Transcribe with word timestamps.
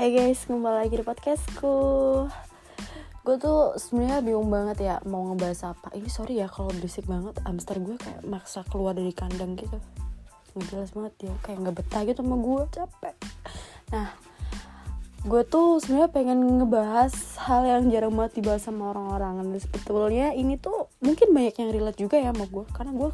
Hai 0.00 0.16
guys, 0.16 0.48
kembali 0.48 0.80
lagi 0.80 0.96
di 0.96 1.04
podcastku. 1.04 1.76
Gue 3.20 3.36
tuh 3.36 3.76
sebenarnya 3.76 4.24
bingung 4.24 4.48
banget 4.48 4.80
ya 4.80 4.96
mau 5.04 5.28
ngebahas 5.28 5.76
apa. 5.76 5.92
Ini 5.92 6.08
sorry 6.08 6.40
ya 6.40 6.48
kalau 6.48 6.72
berisik 6.72 7.04
banget. 7.04 7.36
Hamster 7.44 7.76
gue 7.84 8.00
kayak 8.00 8.24
maksa 8.24 8.64
keluar 8.72 8.96
dari 8.96 9.12
kandang 9.12 9.60
gitu. 9.60 9.76
Nggak 10.56 10.66
jelas 10.72 10.90
banget 10.96 11.12
dia 11.20 11.32
kayak 11.44 11.56
nggak 11.60 11.76
betah 11.84 12.00
gitu 12.08 12.24
sama 12.24 12.36
gue 12.40 12.62
capek. 12.72 13.14
Nah, 13.92 14.08
gue 15.20 15.42
tuh 15.44 15.84
sebenarnya 15.84 16.10
pengen 16.16 16.38
ngebahas 16.48 17.12
hal 17.44 17.68
yang 17.68 17.92
jarang 17.92 18.16
banget 18.16 18.40
dibahas 18.40 18.64
sama 18.64 18.96
orang-orang. 18.96 19.52
Dan 19.52 19.60
sebetulnya 19.60 20.32
ini 20.32 20.56
tuh 20.56 20.88
mungkin 21.04 21.28
banyak 21.36 21.60
yang 21.60 21.76
relate 21.76 22.00
juga 22.00 22.16
ya 22.16 22.32
sama 22.32 22.48
gue 22.48 22.64
karena 22.72 22.96
gue 22.96 23.10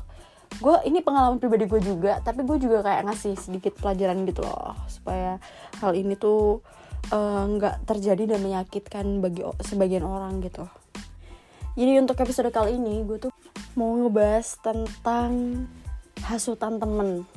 gue 0.57 0.77
ini 0.89 1.05
pengalaman 1.05 1.37
pribadi 1.37 1.69
gue 1.69 1.81
juga 1.85 2.21
tapi 2.25 2.43
gue 2.43 2.57
juga 2.57 2.81
kayak 2.81 3.13
ngasih 3.13 3.35
sedikit 3.37 3.77
pelajaran 3.77 4.25
gitu 4.25 4.41
loh 4.41 4.73
supaya 4.89 5.37
hal 5.81 5.93
ini 5.93 6.17
tuh 6.17 6.65
nggak 7.47 7.77
uh, 7.77 7.83
terjadi 7.87 8.35
dan 8.35 8.43
menyakitkan 8.43 9.23
bagi 9.23 9.47
sebagian 9.63 10.03
orang 10.03 10.43
gitu. 10.43 10.67
Jadi 11.77 11.93
untuk 12.03 12.19
episode 12.19 12.51
kali 12.51 12.81
ini 12.81 13.05
gue 13.05 13.21
tuh 13.21 13.33
mau 13.77 13.95
ngebahas 13.95 14.59
tentang 14.65 15.31
hasutan 16.25 16.81
temen 16.81 17.29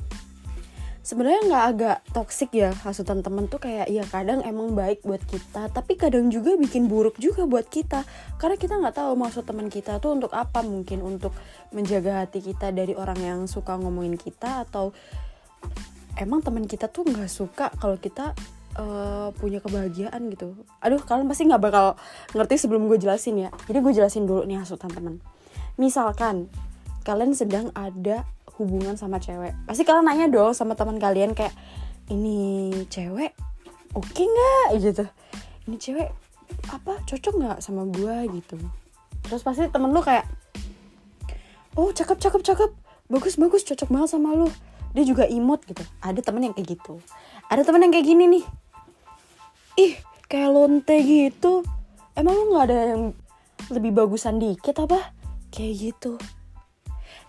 sebenarnya 1.00 1.40
nggak 1.48 1.64
agak 1.72 1.96
toksik 2.12 2.52
ya 2.52 2.76
hasutan 2.84 3.24
temen 3.24 3.48
tuh 3.48 3.56
kayak 3.56 3.88
ya 3.88 4.04
kadang 4.04 4.44
emang 4.44 4.76
baik 4.76 5.00
buat 5.00 5.24
kita 5.24 5.72
tapi 5.72 5.96
kadang 5.96 6.28
juga 6.28 6.54
bikin 6.60 6.86
buruk 6.86 7.16
juga 7.16 7.48
buat 7.48 7.66
kita. 7.66 8.04
Karena 8.36 8.56
kita 8.60 8.76
nggak 8.76 8.96
tahu 8.96 9.12
maksud 9.16 9.44
teman 9.48 9.72
kita 9.72 9.96
tuh 9.98 10.12
untuk 10.16 10.32
apa 10.36 10.60
mungkin 10.60 11.00
untuk 11.00 11.32
menjaga 11.72 12.24
hati 12.24 12.44
kita 12.44 12.70
dari 12.70 12.92
orang 12.92 13.18
yang 13.20 13.40
suka 13.48 13.76
ngomongin 13.80 14.20
kita 14.20 14.68
atau 14.68 14.92
emang 16.20 16.44
teman 16.44 16.68
kita 16.68 16.88
tuh 16.92 17.08
nggak 17.08 17.30
suka 17.32 17.72
kalau 17.80 17.96
kita 17.96 18.36
uh, 18.76 19.32
punya 19.40 19.58
kebahagiaan 19.64 20.28
gitu. 20.30 20.52
Aduh 20.84 21.00
kalian 21.00 21.26
pasti 21.26 21.48
nggak 21.48 21.62
bakal 21.62 21.96
ngerti 22.36 22.60
sebelum 22.60 22.86
gue 22.86 23.00
jelasin 23.00 23.48
ya. 23.48 23.50
Jadi 23.64 23.78
gue 23.80 23.92
jelasin 23.96 24.28
dulu 24.28 24.44
nih 24.44 24.60
hasutan 24.60 24.92
temen. 24.92 25.18
Misalkan 25.80 26.52
kalian 27.08 27.32
sedang 27.32 27.72
ada 27.72 28.28
hubungan 28.60 28.94
sama 29.00 29.16
cewek. 29.16 29.56
Pasti 29.64 29.88
kalian 29.88 30.04
nanya 30.04 30.28
dong 30.28 30.52
sama 30.52 30.76
teman 30.76 31.00
kalian 31.00 31.32
kayak 31.32 31.56
ini 32.12 32.70
cewek 32.92 33.32
oke 33.96 34.04
okay 34.04 34.28
nggak? 34.28 34.66
Gitu. 34.84 35.04
Ini 35.66 35.76
cewek 35.80 36.08
apa 36.68 37.00
cocok 37.08 37.34
nggak 37.40 37.58
sama 37.64 37.88
gue 37.88 38.16
gitu. 38.36 38.60
Terus 39.24 39.40
pasti 39.40 39.64
temen 39.72 39.90
lu 39.90 40.04
kayak 40.04 40.28
oh 41.80 41.88
cakep 41.88 42.20
cakep 42.20 42.42
cakep. 42.44 42.70
Bagus 43.10 43.40
bagus 43.40 43.64
cocok 43.64 43.88
banget 43.88 44.08
sama 44.12 44.36
lu. 44.36 44.46
Dia 44.92 45.06
juga 45.06 45.24
imut 45.24 45.64
gitu. 45.64 45.82
Ada 46.02 46.20
temen 46.20 46.44
yang 46.44 46.54
kayak 46.54 46.78
gitu. 46.78 47.00
Ada 47.48 47.64
temen 47.64 47.82
yang 47.82 47.92
kayak 47.94 48.06
gini 48.06 48.24
nih. 48.38 48.44
Ih 49.78 49.94
kayak 50.28 50.50
lonte 50.52 50.96
gitu. 51.02 51.64
Emang 52.14 52.34
lu 52.36 52.44
nggak 52.54 52.64
ada 52.70 52.78
yang 52.94 53.02
lebih 53.70 53.94
bagusan 53.94 54.42
dikit 54.42 54.76
apa? 54.82 55.14
Kayak 55.54 55.74
gitu. 55.94 56.18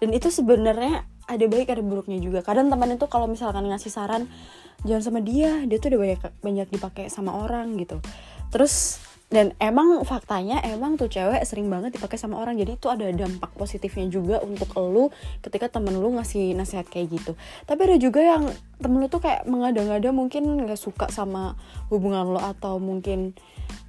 Dan 0.02 0.18
itu 0.18 0.34
sebenarnya 0.34 1.06
ada 1.28 1.46
baik 1.46 1.70
ada 1.70 1.84
buruknya 1.84 2.18
juga. 2.18 2.42
Kadang 2.42 2.72
teman 2.72 2.96
itu 2.96 3.06
kalau 3.06 3.26
misalkan 3.30 3.68
ngasih 3.68 3.92
saran 3.92 4.26
jangan 4.82 5.04
sama 5.14 5.20
dia 5.22 5.62
dia 5.70 5.78
tuh 5.78 5.94
udah 5.94 6.02
banyak 6.02 6.22
banyak 6.42 6.68
dipakai 6.74 7.06
sama 7.10 7.36
orang 7.38 7.78
gitu. 7.78 8.02
Terus 8.50 9.00
dan 9.32 9.56
emang 9.64 10.04
faktanya 10.04 10.60
emang 10.60 11.00
tuh 11.00 11.08
cewek 11.08 11.40
sering 11.48 11.72
banget 11.72 11.96
dipakai 11.96 12.20
sama 12.20 12.44
orang. 12.44 12.60
Jadi 12.60 12.76
itu 12.76 12.92
ada 12.92 13.08
dampak 13.16 13.56
positifnya 13.56 14.12
juga 14.12 14.44
untuk 14.44 14.76
lu 14.76 15.08
ketika 15.40 15.72
temen 15.72 15.96
lu 15.96 16.20
ngasih 16.20 16.52
nasihat 16.52 16.84
kayak 16.92 17.16
gitu. 17.16 17.40
Tapi 17.64 17.80
ada 17.88 17.96
juga 17.96 18.20
yang 18.20 18.52
temen 18.84 19.00
lu 19.00 19.08
tuh 19.08 19.24
kayak 19.24 19.48
mengada-ngada 19.48 20.12
mungkin 20.12 20.68
nggak 20.68 20.76
suka 20.76 21.08
sama 21.08 21.56
hubungan 21.88 22.28
lu 22.28 22.44
atau 22.44 22.76
mungkin 22.84 23.32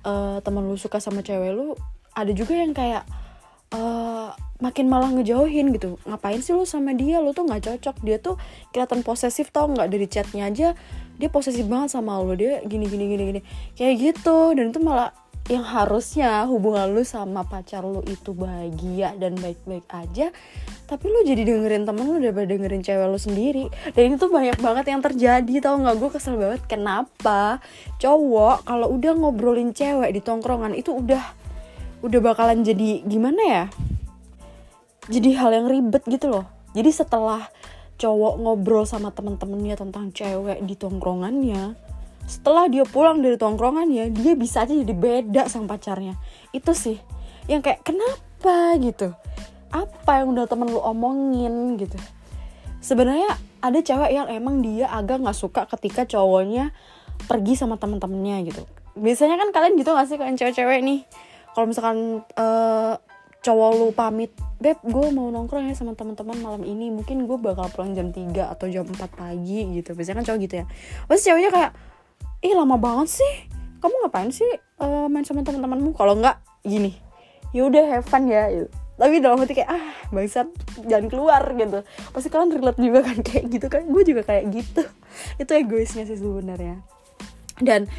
uh, 0.07 0.39
temen 0.47 0.63
lu 0.63 0.79
suka 0.79 1.03
sama 1.03 1.27
cewek 1.27 1.51
lu. 1.59 1.75
Ada 2.15 2.31
juga 2.39 2.55
yang 2.55 2.71
kayak 2.71 3.03
uh, 3.73 4.31
makin 4.63 4.87
malah 4.87 5.11
ngejauhin 5.11 5.75
gitu. 5.75 5.99
Ngapain 6.07 6.39
sih 6.39 6.55
lu 6.55 6.63
sama 6.63 6.95
dia? 6.95 7.19
Lu 7.19 7.35
tuh 7.35 7.45
nggak 7.49 7.67
cocok. 7.67 7.97
Dia 8.07 8.17
tuh 8.23 8.39
kelihatan 8.71 9.03
posesif 9.03 9.51
tau 9.51 9.67
nggak? 9.67 9.89
Dari 9.91 10.07
chatnya 10.07 10.47
aja 10.47 10.69
dia 11.19 11.29
posesif 11.29 11.67
banget 11.67 11.99
sama 11.99 12.21
lu. 12.23 12.39
Dia 12.39 12.63
gini 12.63 12.87
gini 12.87 13.05
gini 13.11 13.23
gini. 13.35 13.41
Kayak 13.75 13.95
gitu. 13.99 14.55
Dan 14.55 14.71
itu 14.71 14.79
malah 14.79 15.11
yang 15.51 15.67
harusnya 15.67 16.47
hubungan 16.47 16.95
lu 16.95 17.03
sama 17.03 17.43
pacar 17.43 17.83
lu 17.83 17.99
itu 18.07 18.31
bahagia 18.31 19.19
dan 19.19 19.35
baik-baik 19.35 19.83
aja. 19.91 20.31
Tapi 20.87 21.05
lu 21.11 21.27
jadi 21.27 21.43
dengerin 21.43 21.83
temen 21.83 22.07
lu 22.07 22.23
daripada 22.23 22.47
dengerin 22.47 22.87
cewek 22.87 23.07
lu 23.11 23.19
sendiri. 23.19 23.65
Dan 23.91 24.15
itu 24.15 24.31
banyak 24.31 24.63
banget 24.63 24.95
yang 24.95 25.03
terjadi 25.03 25.55
tau 25.59 25.83
nggak? 25.83 25.97
Gue 25.99 26.11
kesel 26.15 26.39
banget. 26.39 26.63
Kenapa? 26.71 27.59
Cowok 27.99 28.71
kalau 28.71 28.95
udah 28.95 29.13
ngobrolin 29.19 29.75
cewek 29.75 30.15
di 30.15 30.23
tongkrongan 30.23 30.79
itu 30.79 30.95
udah 30.95 31.42
udah 32.03 32.21
bakalan 32.21 32.67
jadi 32.67 33.07
gimana 33.07 33.43
ya? 33.43 33.65
Jadi 35.07 35.35
hal 35.35 35.51
yang 35.55 35.67
ribet 35.71 36.03
gitu 36.07 36.31
loh. 36.31 36.47
Jadi 36.75 36.91
setelah 36.91 37.47
cowok 37.99 38.35
ngobrol 38.43 38.83
sama 38.83 39.15
temen-temennya 39.15 39.79
tentang 39.79 40.11
cewek 40.11 40.59
di 40.67 40.75
tongkrongannya 40.75 41.79
setelah 42.27 42.71
dia 42.71 42.87
pulang 42.87 43.19
dari 43.19 43.35
tongkrongannya 43.35 44.15
dia 44.15 44.33
bisa 44.39 44.63
aja 44.63 44.75
jadi 44.75 44.95
beda 44.95 45.43
sama 45.51 45.75
pacarnya. 45.75 46.19
Itu 46.55 46.75
sih 46.75 46.99
yang 47.51 47.63
kayak 47.63 47.83
kenapa? 47.83 48.75
gitu. 48.83 49.15
Apa 49.71 50.23
yang 50.23 50.35
udah 50.35 50.51
temen 50.51 50.71
lu 50.71 50.83
omongin? 50.83 51.79
gitu. 51.79 51.95
Sebenarnya 52.83 53.31
ada 53.63 53.79
cewek 53.79 54.11
yang 54.11 54.27
emang 54.27 54.59
dia 54.63 54.91
agak 54.91 55.23
nggak 55.23 55.39
suka 55.39 55.63
ketika 55.71 56.03
cowoknya 56.07 56.75
pergi 57.31 57.55
sama 57.55 57.79
temen-temennya 57.79 58.43
gitu. 58.51 58.63
Biasanya 58.99 59.39
kan 59.39 59.49
kalian 59.55 59.79
gitu 59.79 59.95
gak 59.95 60.07
sih 60.11 60.19
kalian 60.21 60.37
cewek-cewek 60.37 60.85
nih 60.85 61.01
kalau 61.53 61.67
misalkan 61.69 62.25
uh, 62.37 62.95
cowok 63.43 63.71
lu 63.75 63.89
pamit 63.91 64.31
beb 64.63 64.79
gue 64.87 65.07
mau 65.11 65.27
nongkrong 65.35 65.67
ya 65.67 65.75
sama 65.75 65.99
teman-teman 65.99 66.39
malam 66.39 66.63
ini. 66.63 66.89
Mungkin 66.95 67.27
gue 67.27 67.39
bakal 67.39 67.69
pulang 67.75 67.93
jam 67.93 68.15
3 68.15 68.55
atau 68.55 68.67
jam 68.71 68.87
4 68.87 68.97
pagi 69.13 69.83
gitu. 69.83 69.93
Biasanya 69.99 70.23
kan 70.23 70.27
cowok 70.31 70.41
gitu 70.47 70.55
ya. 70.63 70.67
Pasti 71.11 71.23
ceweknya 71.29 71.51
kayak 71.51 71.73
ih 72.47 72.55
lama 72.55 72.79
banget 72.79 73.19
sih. 73.21 73.33
Kamu 73.83 73.95
ngapain 74.07 74.31
sih 74.31 74.47
uh, 74.79 75.11
main 75.11 75.27
sama 75.27 75.43
teman-temanmu? 75.43 75.99
Kalau 75.99 76.15
nggak 76.17 76.39
gini 76.63 77.13
yaudah 77.53 77.85
have 77.85 78.09
fun 78.09 78.27
ya 78.27 78.49
gitu. 78.49 78.69
tapi 78.97 79.19
dalam 79.19 79.41
hati 79.41 79.57
kayak 79.57 79.71
ah 79.73 79.87
bangsat 80.15 80.49
jangan 80.87 81.11
keluar 81.11 81.43
gitu. 81.59 81.83
Pasti 82.13 82.29
kalian 82.31 82.55
relate 82.55 82.81
juga 82.81 83.01
kan 83.03 83.19
kayak 83.27 83.45
gitu 83.51 83.67
kan. 83.67 83.83
Gue 83.89 84.03
juga 84.07 84.23
kayak 84.23 84.45
gitu. 84.53 84.83
Itu 85.43 85.51
egoisnya 85.53 86.07
sih 86.07 86.17
sebenarnya. 86.17 86.81
Dan 87.59 87.91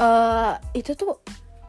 uh, 0.00 0.56
itu 0.72 0.96
tuh 0.96 1.20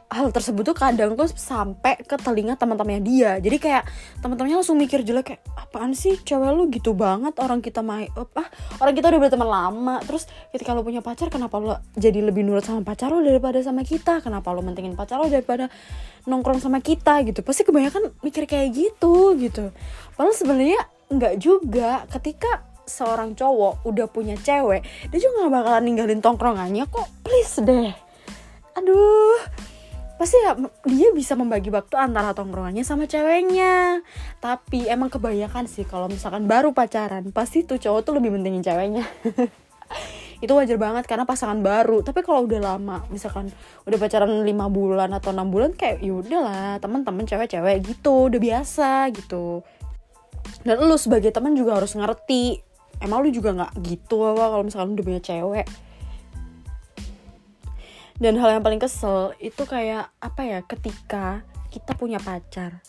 hal 0.10 0.34
tersebut 0.34 0.66
tuh 0.66 0.74
kadang 0.74 1.14
tuh 1.14 1.30
sampai 1.30 2.02
ke 2.02 2.18
telinga 2.18 2.58
teman-temannya 2.58 3.02
dia. 3.06 3.32
Jadi 3.38 3.58
kayak 3.62 3.86
teman-temannya 4.26 4.58
langsung 4.58 4.82
mikir 4.82 5.06
jelek 5.06 5.38
kayak 5.38 5.42
apaan 5.54 5.94
sih 5.94 6.18
cewek 6.18 6.50
lu 6.50 6.66
gitu 6.74 6.98
banget? 6.98 7.38
Orang 7.38 7.62
kita 7.62 7.86
main 7.86 8.10
apa 8.18 8.50
orang 8.82 8.94
kita 8.98 9.14
udah 9.14 9.22
berteman 9.22 9.50
lama. 9.50 9.96
Terus 10.02 10.26
ketika 10.50 10.74
lu 10.74 10.82
punya 10.82 11.06
pacar 11.06 11.30
kenapa 11.30 11.62
lu 11.62 11.78
jadi 11.94 12.26
lebih 12.26 12.42
nurut 12.42 12.66
sama 12.66 12.82
pacar 12.82 13.14
lu 13.14 13.22
daripada 13.22 13.62
sama 13.62 13.86
kita? 13.86 14.26
Kenapa 14.26 14.50
lu 14.50 14.66
mentingin 14.66 14.98
pacar 14.98 15.22
lu 15.22 15.30
daripada 15.30 15.70
nongkrong 16.26 16.58
sama 16.58 16.82
kita 16.82 17.22
gitu? 17.30 17.46
Pasti 17.46 17.62
kebanyakan 17.62 18.10
mikir 18.26 18.50
kayak 18.50 18.74
gitu 18.74 19.38
gitu. 19.38 19.70
Padahal 20.18 20.34
sebenarnya 20.34 20.82
nggak 21.14 21.34
juga. 21.38 22.10
Ketika 22.10 22.66
seorang 22.90 23.38
cowok 23.38 23.86
udah 23.86 24.10
punya 24.10 24.34
cewek 24.42 24.82
dia 25.14 25.20
juga 25.22 25.46
gak 25.46 25.54
bakalan 25.62 25.84
ninggalin 25.86 26.18
tongkrongannya 26.26 26.90
kok. 26.90 27.06
Please 27.22 27.62
deh. 27.62 27.94
Aduh 28.74 29.38
pasti 30.20 30.36
ya 30.44 30.52
dia 30.84 31.10
bisa 31.16 31.40
membagi 31.40 31.72
waktu 31.72 31.96
antara 31.96 32.36
tongkrongannya 32.36 32.84
sama 32.84 33.08
ceweknya. 33.08 34.04
Tapi 34.44 34.92
emang 34.92 35.08
kebanyakan 35.08 35.72
sih 35.72 35.88
kalau 35.88 36.12
misalkan 36.12 36.44
baru 36.44 36.76
pacaran 36.76 37.32
pasti 37.32 37.64
tuh 37.64 37.80
cowok 37.80 38.02
tuh 38.04 38.14
lebih 38.20 38.36
pentingin 38.36 38.60
ceweknya. 38.60 39.08
Itu 40.44 40.56
wajar 40.60 40.76
banget 40.76 41.08
karena 41.08 41.24
pasangan 41.24 41.64
baru. 41.64 42.04
Tapi 42.04 42.20
kalau 42.20 42.44
udah 42.44 42.60
lama 42.60 43.08
misalkan 43.08 43.48
udah 43.88 43.98
pacaran 43.98 44.44
lima 44.44 44.68
bulan 44.68 45.16
atau 45.16 45.32
enam 45.32 45.48
bulan 45.48 45.72
kayak 45.72 46.04
yaudah 46.04 46.42
lah 46.44 46.72
teman-teman 46.84 47.24
cewek-cewek 47.24 47.88
gitu 47.88 48.28
udah 48.28 48.40
biasa 48.44 49.08
gitu. 49.16 49.64
Dan 50.68 50.84
lu 50.84 51.00
sebagai 51.00 51.32
teman 51.32 51.56
juga 51.56 51.80
harus 51.80 51.96
ngerti 51.96 52.60
emang 53.00 53.24
lu 53.24 53.32
juga 53.32 53.56
nggak 53.56 53.72
gitu 53.88 54.28
apa 54.28 54.44
kalau 54.52 54.64
misalkan 54.68 55.00
udah 55.00 55.06
punya 55.08 55.22
cewek 55.24 55.68
dan 58.20 58.36
hal 58.36 58.60
yang 58.60 58.64
paling 58.64 58.84
kesel 58.84 59.32
itu 59.40 59.64
kayak 59.64 60.12
apa 60.20 60.42
ya 60.44 60.60
ketika 60.68 61.48
kita 61.72 61.96
punya 61.96 62.20
pacar. 62.20 62.84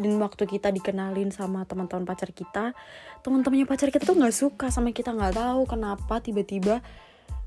Dan 0.00 0.16
waktu 0.16 0.48
kita 0.48 0.72
dikenalin 0.72 1.28
sama 1.28 1.68
teman-teman 1.68 2.08
pacar 2.08 2.32
kita 2.32 2.72
teman-temannya 3.20 3.68
pacar 3.68 3.92
kita 3.92 4.08
tuh 4.08 4.16
nggak 4.16 4.32
suka 4.32 4.72
sama 4.72 4.96
kita 4.96 5.12
nggak 5.12 5.36
tahu 5.36 5.68
kenapa 5.68 6.24
tiba-tiba 6.24 6.80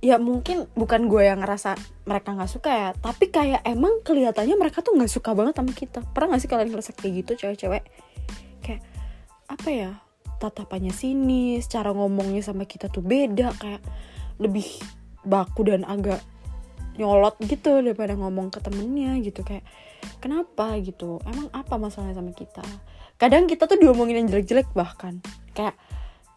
ya 0.03 0.21
mungkin 0.21 0.69
bukan 0.77 1.09
gue 1.09 1.23
yang 1.25 1.41
ngerasa 1.41 1.73
mereka 2.05 2.35
nggak 2.35 2.51
suka 2.51 2.69
ya 2.69 2.89
tapi 2.93 3.31
kayak 3.33 3.63
emang 3.65 4.03
kelihatannya 4.05 4.53
mereka 4.59 4.85
tuh 4.85 4.93
nggak 4.93 5.09
suka 5.09 5.33
banget 5.33 5.57
sama 5.57 5.73
kita. 5.73 5.99
Pernah 6.13 6.37
gak 6.37 6.41
sih 6.45 6.49
kalian 6.51 6.69
ngerasa 6.69 6.91
kayak 6.93 7.13
gitu 7.25 7.31
cewek-cewek? 7.41 7.83
Kayak 8.61 8.81
apa 9.49 9.69
ya 9.73 9.91
tatapannya 10.37 10.91
sini 10.93 11.57
cara 11.65 11.95
ngomongnya 11.95 12.43
sama 12.43 12.67
kita 12.67 12.91
tuh 12.91 13.01
beda 13.01 13.55
kayak 13.57 13.81
lebih 14.37 14.67
baku 15.23 15.71
dan 15.71 15.87
agak 15.87 16.19
nyolot 16.97 17.35
gitu 17.41 17.81
daripada 17.81 18.13
ngomong 18.13 18.53
ke 18.53 18.59
temennya 18.61 19.17
gitu 19.23 19.41
kayak 19.41 19.65
kenapa? 20.19 20.77
gitu. 20.79 21.19
Emang 21.25 21.49
apa 21.55 21.75
masalahnya 21.79 22.19
sama 22.19 22.31
kita? 22.35 22.63
Kadang 23.17 23.49
kita 23.49 23.65
tuh 23.65 23.79
diomongin 23.79 24.23
yang 24.23 24.27
jelek-jelek 24.29 24.69
bahkan. 24.75 25.23
Kayak 25.55 25.77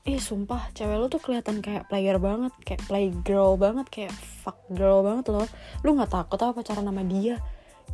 eh 0.06 0.22
sumpah 0.22 0.70
cewek 0.70 0.96
lu 1.02 1.06
tuh 1.10 1.18
kelihatan 1.18 1.58
kayak 1.58 1.90
player 1.90 2.14
banget 2.22 2.54
kayak 2.62 2.78
play 2.86 3.10
girl 3.26 3.58
banget 3.58 3.90
kayak 3.90 4.14
fuck 4.14 4.62
girl 4.70 5.02
banget 5.02 5.28
loh. 5.34 5.48
Lu 5.82 5.98
nggak 5.98 6.14
takut 6.14 6.38
apa 6.38 6.62
pacaran 6.62 6.86
sama 6.86 7.02
dia? 7.02 7.42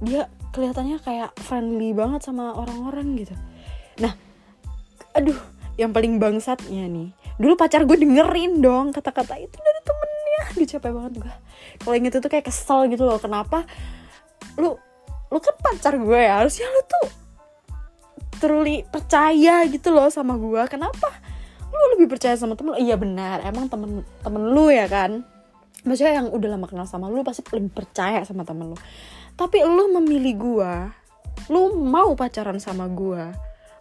Dia 0.02 0.28
kelihatannya 0.52 1.00
kayak 1.00 1.30
friendly 1.40 1.96
banget 1.96 2.20
sama 2.20 2.52
orang-orang 2.52 3.16
gitu. 3.16 3.32
Nah 3.96 4.12
aduh 5.16 5.36
yang 5.80 5.92
paling 5.92 6.20
bangsatnya 6.20 6.84
nih 6.88 7.12
dulu 7.40 7.56
pacar 7.56 7.88
gue 7.88 7.96
dengerin 7.96 8.60
dong 8.60 8.92
kata-kata 8.92 9.40
itu 9.40 9.56
Aduh 10.54 10.66
capek 10.66 10.90
banget 10.90 11.12
gue 11.22 11.34
kalau 11.82 11.94
inget 11.96 12.12
itu 12.18 12.28
kayak 12.28 12.46
kesel 12.46 12.86
gitu 12.90 13.06
loh 13.06 13.18
kenapa? 13.18 13.64
Lu 14.58 14.76
lu 15.32 15.38
kan 15.40 15.56
pacar 15.58 15.96
gue 15.96 16.20
ya 16.20 16.44
harusnya 16.44 16.68
lu 16.68 16.80
tuh 16.84 17.06
truly 18.42 18.84
percaya 18.84 19.64
gitu 19.70 19.88
loh 19.94 20.10
sama 20.10 20.36
gue 20.36 20.62
kenapa? 20.68 21.08
Lu 21.72 21.96
lebih 21.96 22.10
percaya 22.10 22.36
sama 22.36 22.58
temen 22.58 22.76
iya 22.76 22.98
benar 22.98 23.40
emang 23.46 23.66
temen 23.70 24.04
temen 24.22 24.42
lu 24.52 24.68
ya 24.68 24.86
kan? 24.86 25.24
Maksudnya 25.82 26.22
yang 26.22 26.28
udah 26.30 26.48
lama 26.54 26.66
kenal 26.70 26.86
sama 26.86 27.10
lu 27.10 27.26
pasti 27.26 27.42
lebih 27.50 27.72
percaya 27.72 28.22
sama 28.22 28.46
temen 28.46 28.74
lu. 28.74 28.78
Tapi 29.34 29.64
lu 29.64 29.90
memilih 29.96 30.34
gue 30.38 30.72
lu 31.50 31.80
mau 31.82 32.14
pacaran 32.14 32.60
sama 32.62 32.86
gue 32.92 33.24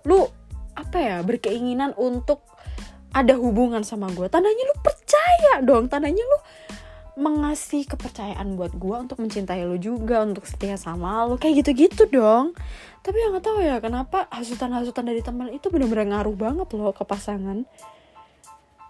lu 0.08 0.26
apa 0.74 0.98
ya 0.98 1.18
berkeinginan 1.22 1.94
untuk 2.00 2.42
ada 3.12 3.36
hubungan 3.36 3.84
sama 3.84 4.08
gue 4.12 4.28
tandanya 4.32 4.64
lu 4.68 4.76
percaya 4.80 5.60
dong 5.64 5.92
tandanya 5.92 6.24
lu 6.24 6.40
mengasih 7.20 7.84
kepercayaan 7.86 8.56
buat 8.56 8.72
gue 8.72 8.96
untuk 8.96 9.20
mencintai 9.20 9.68
lu 9.68 9.76
juga 9.76 10.24
untuk 10.24 10.48
setia 10.48 10.80
sama 10.80 11.28
lu 11.28 11.36
kayak 11.36 11.62
gitu-gitu 11.62 12.08
dong. 12.08 12.56
Tapi 13.04 13.18
yang 13.20 13.36
nggak 13.36 13.46
tahu 13.46 13.60
ya 13.60 13.84
kenapa 13.84 14.32
hasutan-hasutan 14.32 15.04
dari 15.04 15.20
teman 15.20 15.52
itu 15.52 15.68
benar-benar 15.68 16.08
ngaruh 16.08 16.38
banget 16.40 16.72
loh 16.72 16.96
ke 16.96 17.04
pasangan. 17.04 17.68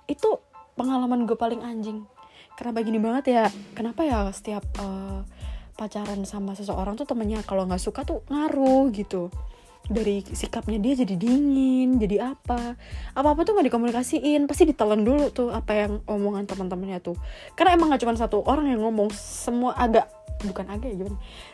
Itu 0.06 0.38
pengalaman 0.78 1.26
gue 1.26 1.34
paling 1.34 1.66
anjing. 1.66 2.06
Kenapa 2.54 2.86
gini 2.86 3.02
banget 3.02 3.26
ya 3.34 3.44
kenapa 3.74 4.06
ya 4.06 4.30
setiap 4.30 4.62
uh, 4.78 5.26
pacaran 5.74 6.22
sama 6.30 6.54
seseorang 6.54 6.94
tuh 6.94 7.10
temennya 7.10 7.42
kalau 7.42 7.66
nggak 7.66 7.82
suka 7.82 8.06
tuh 8.06 8.22
ngaruh 8.30 8.94
gitu 8.94 9.34
dari 9.92 10.24
sikapnya 10.24 10.80
dia 10.80 10.94
jadi 11.04 11.16
dingin 11.20 12.00
jadi 12.00 12.34
apa? 12.34 12.80
Apa 13.14 13.28
apa 13.36 13.42
tuh 13.44 13.54
nggak 13.60 13.68
dikomunikasiin 13.68 14.48
pasti 14.48 14.72
ditelan 14.72 15.04
dulu 15.04 15.30
tuh 15.30 15.52
apa 15.52 15.76
yang 15.76 15.92
omongan 16.08 16.48
teman-temannya 16.48 17.04
tuh. 17.04 17.20
Karena 17.54 17.76
emang 17.76 17.92
gak 17.92 18.02
cuma 18.08 18.16
satu 18.16 18.42
orang 18.48 18.72
yang 18.72 18.82
ngomong 18.82 19.12
semua 19.14 19.76
agak 19.76 20.08
bukan 20.42 20.66
agak 20.74 20.98
ya 20.98 21.06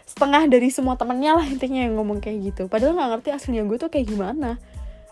setengah 0.08 0.48
dari 0.48 0.72
semua 0.72 0.96
temennya 0.96 1.36
lah 1.36 1.44
intinya 1.44 1.84
yang 1.84 2.00
ngomong 2.00 2.24
kayak 2.24 2.54
gitu. 2.54 2.72
Padahal 2.72 2.96
nggak 2.96 3.10
ngerti 3.20 3.30
aslinya 3.36 3.68
gue 3.68 3.78
tuh 3.82 3.90
kayak 3.92 4.08
gimana. 4.08 4.56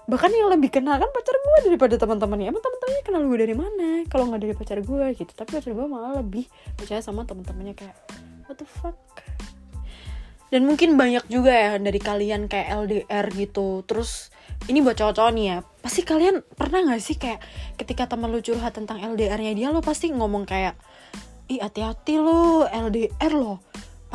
Bahkan 0.06 0.30
yang 0.32 0.54
lebih 0.54 0.70
kenal 0.70 1.02
kan 1.02 1.10
pacar 1.10 1.34
gue 1.34 1.58
daripada 1.66 1.98
teman-temannya. 1.98 2.54
Emang 2.54 2.62
teman-temannya 2.62 3.04
kenal 3.04 3.22
gue 3.26 3.40
dari 3.42 3.56
mana? 3.58 3.88
Kalau 4.08 4.30
nggak 4.30 4.42
dari 4.46 4.54
pacar 4.54 4.78
gue 4.80 5.06
gitu. 5.18 5.32
Tapi 5.34 5.50
pacar 5.60 5.72
gue 5.74 5.88
malah 5.90 6.22
lebih 6.22 6.46
percaya 6.78 7.02
sama 7.02 7.26
teman-temannya 7.26 7.74
kayak 7.74 7.98
what 8.46 8.56
the 8.56 8.68
fuck 8.70 8.96
dan 10.56 10.64
mungkin 10.64 10.96
banyak 10.96 11.28
juga 11.28 11.52
ya 11.52 11.72
dari 11.76 12.00
kalian 12.00 12.48
kayak 12.48 12.88
LDR 12.88 13.28
gitu. 13.36 13.84
Terus 13.84 14.32
ini 14.72 14.80
buat 14.80 14.96
cowok-cowok 14.96 15.32
nih 15.36 15.46
ya. 15.52 15.58
Pasti 15.84 16.08
kalian 16.08 16.48
pernah 16.56 16.80
gak 16.88 17.04
sih 17.04 17.20
kayak 17.20 17.44
ketika 17.76 18.08
teman 18.08 18.32
lu 18.32 18.40
curhat 18.40 18.72
tentang 18.72 19.04
LDR-nya 19.04 19.52
dia 19.52 19.76
lo 19.76 19.84
pasti 19.84 20.16
ngomong 20.16 20.48
kayak 20.48 20.80
ih 21.52 21.60
hati-hati 21.60 22.24
lo 22.24 22.64
LDR 22.72 23.36
lo 23.36 23.60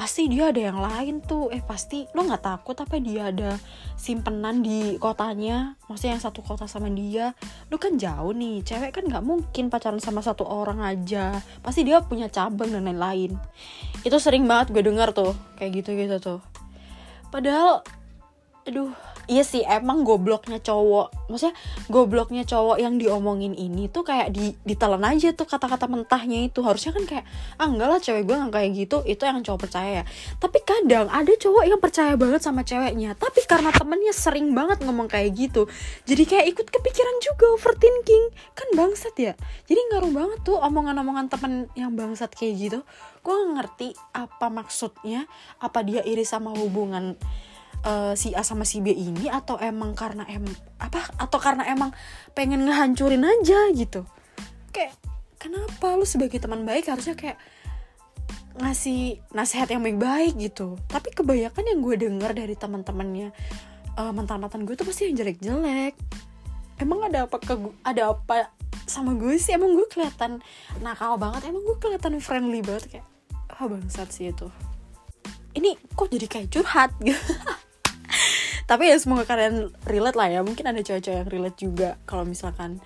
pasti 0.00 0.32
dia 0.32 0.48
ada 0.48 0.72
yang 0.72 0.80
lain 0.80 1.20
tuh. 1.20 1.52
Eh 1.52 1.60
pasti. 1.60 2.08
Lo 2.16 2.24
nggak 2.24 2.40
takut 2.40 2.72
apa 2.72 2.96
dia 2.96 3.28
ada 3.28 3.60
simpenan 4.00 4.64
di 4.64 4.96
kotanya? 4.96 5.76
Maksudnya 5.92 6.16
yang 6.16 6.24
satu 6.24 6.40
kota 6.40 6.64
sama 6.64 6.88
dia. 6.88 7.36
Lo 7.68 7.76
kan 7.76 8.00
jauh 8.00 8.32
nih. 8.32 8.64
Cewek 8.64 8.96
kan 8.96 9.04
nggak 9.04 9.20
mungkin 9.20 9.68
pacaran 9.68 10.00
sama 10.00 10.24
satu 10.24 10.48
orang 10.48 10.80
aja. 10.80 11.36
Pasti 11.60 11.84
dia 11.84 12.00
punya 12.00 12.32
cabang 12.32 12.72
dan 12.72 12.88
lain-lain. 12.88 13.36
Itu 14.00 14.16
sering 14.16 14.48
banget 14.48 14.72
gue 14.72 14.80
dengar 14.88 15.12
tuh. 15.12 15.36
Kayak 15.60 15.84
gitu 15.84 15.90
gitu 15.92 16.16
tuh. 16.16 16.40
Padahal 17.28 17.84
aduh 18.64 18.96
iya 19.30 19.46
sih 19.46 19.62
emang 19.62 20.02
gobloknya 20.02 20.58
cowok. 20.58 21.30
Maksudnya 21.30 21.54
gobloknya 21.86 22.42
cowok 22.42 22.82
yang 22.82 22.98
diomongin 22.98 23.54
ini 23.54 23.86
tuh 23.86 24.02
kayak 24.02 24.34
di 24.34 24.58
ditelan 24.66 25.06
aja 25.06 25.30
tuh 25.30 25.46
kata-kata 25.46 25.86
mentahnya 25.86 26.50
itu. 26.50 26.60
Harusnya 26.66 26.90
kan 26.90 27.06
kayak 27.06 27.24
ah 27.62 27.70
enggak 27.70 27.88
lah 27.88 28.00
cewek 28.02 28.26
gue 28.26 28.34
nggak 28.34 28.52
kayak 28.52 28.70
gitu. 28.74 28.96
Itu 29.06 29.22
yang 29.24 29.40
cowok 29.46 29.70
percaya 29.70 30.02
ya. 30.02 30.04
Tapi 30.42 30.58
kadang 30.66 31.06
ada 31.06 31.30
cowok 31.30 31.64
yang 31.64 31.78
percaya 31.78 32.12
banget 32.18 32.42
sama 32.42 32.66
ceweknya 32.66 33.14
tapi 33.14 33.44
karena 33.46 33.70
temennya 33.70 34.14
sering 34.16 34.56
banget 34.56 34.82
ngomong 34.82 35.06
kayak 35.06 35.36
gitu 35.36 35.70
jadi 36.08 36.22
kayak 36.24 36.46
ikut 36.56 36.66
kepikiran 36.72 37.16
juga 37.22 37.44
overthinking. 37.54 38.24
Kan 38.56 38.68
bangsat 38.74 39.14
ya. 39.14 39.32
Jadi 39.68 39.80
ngaruh 39.92 40.12
banget 40.12 40.38
tuh 40.42 40.58
omongan-omongan 40.58 41.30
temen 41.30 41.52
yang 41.76 41.94
bangsat 41.94 42.32
kayak 42.32 42.54
gitu. 42.58 42.78
Gue 43.20 43.36
ngerti 43.54 43.92
apa 44.16 44.48
maksudnya 44.48 45.28
apa 45.60 45.84
dia 45.84 46.00
iri 46.02 46.24
sama 46.24 46.50
hubungan 46.56 47.14
uh, 47.84 48.12
si 48.16 48.32
A 48.36 48.42
sama 48.44 48.68
si 48.68 48.84
B 48.84 48.92
ini 48.92 49.28
atau 49.28 49.56
emang 49.60 49.96
karena 49.96 50.24
em 50.28 50.44
apa 50.80 51.08
atau 51.16 51.38
karena 51.40 51.64
emang 51.68 51.92
pengen 52.36 52.64
ngehancurin 52.64 53.24
aja 53.24 53.70
gitu? 53.72 54.04
Kayak 54.72 54.96
kenapa? 55.40 55.96
Lu 55.96 56.04
sebagai 56.04 56.40
teman 56.40 56.64
baik 56.68 56.88
harusnya 56.88 57.16
kayak 57.16 57.40
ngasih 58.60 59.22
nasihat 59.32 59.70
yang 59.72 59.80
baik-baik 59.80 60.36
gitu. 60.36 60.76
Tapi 60.90 61.14
kebanyakan 61.14 61.64
yang 61.64 61.80
gue 61.80 61.96
denger 61.96 62.30
dari 62.36 62.54
teman-temannya 62.58 63.32
uh, 63.96 64.12
mantan-mantan 64.12 64.68
gue 64.68 64.74
tuh 64.76 64.84
pasti 64.84 65.08
yang 65.08 65.16
jelek-jelek. 65.16 65.94
Emang 66.80 67.04
ada 67.04 67.28
apa 67.28 67.36
ke 67.36 67.54
ada 67.84 68.12
apa 68.16 68.52
sama 68.84 69.16
gue 69.16 69.36
sih? 69.40 69.56
Emang 69.56 69.72
gue 69.76 69.86
kelihatan 69.88 70.44
nakal 70.84 71.16
banget 71.16 71.48
emang 71.48 71.62
gue 71.64 71.76
kelihatan 71.80 72.20
friendly 72.20 72.60
banget 72.60 72.98
kayak 72.98 73.06
oh, 73.60 73.68
bangsat 73.68 74.08
sih 74.12 74.32
itu. 74.32 74.48
Ini 75.50 75.74
kok 75.98 76.08
jadi 76.10 76.26
kayak 76.30 76.48
curhat? 76.54 76.90
gitu 77.02 77.18
tapi 78.70 78.86
ya 78.86 78.96
semoga 79.02 79.26
kalian 79.26 79.74
relate 79.82 80.14
lah 80.14 80.30
ya. 80.30 80.40
Mungkin 80.46 80.62
ada 80.62 80.78
cewek-cewek 80.78 81.26
yang 81.26 81.26
relate 81.26 81.58
juga 81.58 81.98
kalau 82.06 82.22
misalkan 82.22 82.78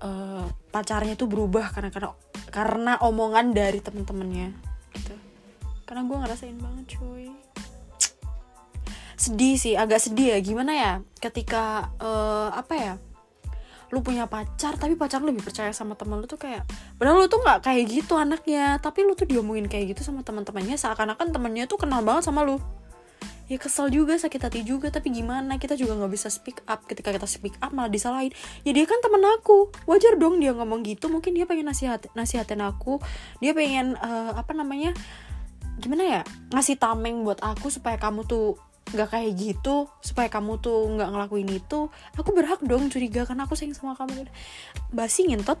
uh, 0.00 0.48
pacarnya 0.72 1.12
tuh 1.12 1.28
berubah 1.28 1.76
karena 1.76 1.92
karena 1.92 2.16
karena 2.48 2.92
omongan 3.04 3.52
dari 3.52 3.84
temen-temennya 3.84 4.56
gitu. 4.96 5.12
Karena 5.84 6.08
gue 6.08 6.16
ngerasain 6.16 6.56
banget 6.56 6.96
cuy. 6.96 7.28
Sedih 9.20 9.60
sih 9.60 9.76
agak 9.76 10.00
sedih 10.00 10.32
ya. 10.32 10.38
Gimana 10.40 10.72
ya? 10.72 10.92
Ketika 11.20 11.92
uh, 12.00 12.56
apa 12.56 12.72
ya? 12.72 12.94
Lu 13.92 14.00
punya 14.00 14.24
pacar 14.24 14.80
tapi 14.80 14.96
pacar 14.96 15.20
lu 15.20 15.36
lebih 15.36 15.44
percaya 15.44 15.68
sama 15.76 16.00
temen 16.00 16.16
lu 16.16 16.24
tuh 16.24 16.40
kayak 16.40 16.64
padahal 16.96 17.22
lu 17.22 17.28
tuh 17.28 17.44
nggak 17.44 17.60
kayak 17.60 17.84
gitu 17.92 18.16
anaknya. 18.16 18.80
Tapi 18.80 19.04
lu 19.04 19.12
tuh 19.12 19.28
diomongin 19.28 19.68
kayak 19.68 19.92
gitu 19.92 20.00
sama 20.00 20.24
teman-temannya 20.24 20.80
seakan-akan 20.80 21.28
temennya 21.28 21.68
tuh 21.68 21.76
kenal 21.76 22.00
banget 22.00 22.24
sama 22.24 22.40
lu 22.40 22.56
ya 23.46 23.56
kesel 23.62 23.90
juga 23.94 24.18
sakit 24.18 24.40
hati 24.42 24.60
juga 24.66 24.90
tapi 24.90 25.14
gimana? 25.14 25.58
Kita 25.58 25.78
juga 25.78 25.94
nggak 25.94 26.12
bisa 26.12 26.28
speak 26.30 26.66
up. 26.66 26.82
Ketika 26.86 27.14
kita 27.14 27.26
speak 27.30 27.54
up 27.62 27.70
malah 27.70 27.90
disalahin. 27.90 28.34
Ya 28.66 28.74
dia 28.74 28.84
kan 28.86 28.98
temen 28.98 29.22
aku. 29.38 29.70
Wajar 29.86 30.18
dong 30.18 30.42
dia 30.42 30.50
ngomong 30.50 30.82
gitu. 30.82 31.06
Mungkin 31.06 31.34
dia 31.34 31.46
pengen 31.46 31.70
nasihat 31.70 32.02
nasihatin 32.18 32.62
aku. 32.62 32.98
Dia 33.38 33.54
pengen 33.54 33.94
uh, 33.98 34.34
apa 34.34 34.50
namanya 34.52 34.90
gimana 35.76 36.02
ya 36.08 36.20
ngasih 36.56 36.80
tameng 36.80 37.20
buat 37.20 37.36
aku 37.44 37.68
supaya 37.68 38.00
kamu 38.00 38.24
tuh 38.24 38.56
nggak 38.86 39.12
kayak 39.12 39.34
gitu 39.34 39.90
supaya 39.98 40.30
kamu 40.30 40.62
tuh 40.62 40.86
nggak 40.94 41.10
ngelakuin 41.10 41.50
itu. 41.50 41.90
Aku 42.18 42.30
berhak 42.34 42.62
dong 42.62 42.90
curiga 42.90 43.26
karena 43.26 43.46
aku 43.46 43.54
sayang 43.54 43.74
sama 43.74 43.94
kamu. 43.98 44.26
Basi 44.90 45.26
ngentot 45.26 45.58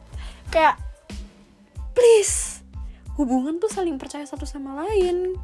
kayak 0.50 0.78
please 1.94 2.62
hubungan 3.16 3.56
tuh 3.56 3.72
saling 3.72 3.96
percaya 3.98 4.22
satu 4.28 4.46
sama 4.46 4.78
lain. 4.84 5.34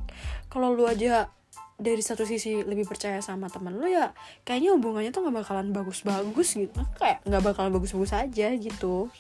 Kalau 0.53 0.77
lu 0.77 0.85
aja 0.87 1.33
dari 1.79 2.03
satu 2.05 2.23
sisi 2.29 2.63
lebih 2.63 2.87
percaya 2.87 3.19
sama 3.25 3.49
temen 3.49 3.77
lo 3.77 3.89
ya 3.89 4.15
kayaknya 4.47 4.77
hubungannya 4.77 5.11
tuh 5.11 5.27
nggak 5.27 5.37
bakalan 5.45 5.73
bagus-bagus 5.73 6.49
gitu. 6.57 6.81
Kayak 6.97 7.25
nggak 7.27 7.43
bakalan 7.43 7.71
bagus-bagus 7.75 8.13
aja 8.15 8.49
gitu. 8.55 9.11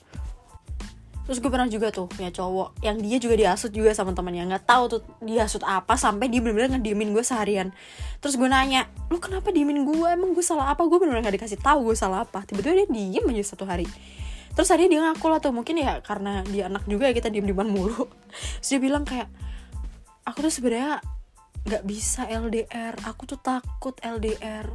Terus 1.23 1.39
gue 1.39 1.51
pernah 1.55 1.71
juga 1.71 1.95
tuh 1.95 2.11
punya 2.11 2.35
cowok 2.35 2.83
yang 2.83 2.99
dia 2.99 3.17
juga 3.23 3.39
diasut 3.39 3.71
juga 3.71 3.95
sama 3.95 4.11
temennya. 4.11 4.43
Nggak 4.43 4.65
tahu 4.67 4.85
tuh 4.91 5.01
diasut 5.23 5.63
apa 5.63 5.95
sampai 5.95 6.27
dia 6.27 6.43
bener-bener 6.43 6.77
ngediemin 6.79 7.15
gue 7.15 7.23
seharian. 7.23 7.71
Terus 8.19 8.35
gue 8.35 8.49
nanya 8.51 8.91
lu 9.07 9.23
kenapa 9.23 9.55
diemin 9.55 9.87
gue 9.87 10.09
emang 10.11 10.35
gue 10.35 10.43
salah 10.43 10.75
apa? 10.75 10.83
Gue 10.83 10.99
bener-bener 10.99 11.23
gak 11.23 11.39
dikasih 11.39 11.63
tahu 11.63 11.87
gue 11.87 11.97
salah 11.97 12.27
apa. 12.27 12.43
Tiba-tiba 12.43 12.83
dia 12.83 12.89
diem 12.91 13.23
aja 13.23 13.55
satu 13.55 13.63
hari. 13.71 13.87
Terus 14.53 14.69
hari 14.69 14.91
dia 14.91 15.01
ngaku 15.01 15.27
lah 15.31 15.39
tuh 15.39 15.55
mungkin 15.55 15.79
ya 15.79 16.03
karena 16.03 16.43
dia 16.45 16.67
anak 16.67 16.85
juga 16.91 17.07
ya 17.07 17.15
kita 17.15 17.31
diem 17.31 17.47
dieman 17.47 17.71
mulu. 17.71 18.11
Terus 18.59 18.69
dia 18.75 18.81
bilang 18.83 19.07
kayak 19.07 19.31
aku 20.27 20.43
tuh 20.43 20.53
sebenarnya 20.53 20.99
nggak 21.63 21.83
bisa 21.87 22.27
LDR 22.27 22.95
aku 23.07 23.23
tuh 23.31 23.39
takut 23.39 23.95
LDR 24.03 24.67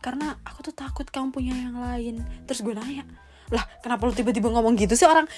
karena 0.00 0.36
aku 0.44 0.68
tuh 0.68 0.74
takut 0.76 1.08
kamu 1.08 1.32
punya 1.32 1.54
yang 1.56 1.80
lain. 1.80 2.20
Terus 2.44 2.60
gue 2.60 2.76
nanya 2.76 3.08
lah 3.52 3.64
kenapa 3.84 4.08
lu 4.08 4.12
tiba-tiba 4.16 4.48
ngomong 4.52 4.76
gitu 4.76 4.96
sih 4.96 5.08
orang? 5.08 5.28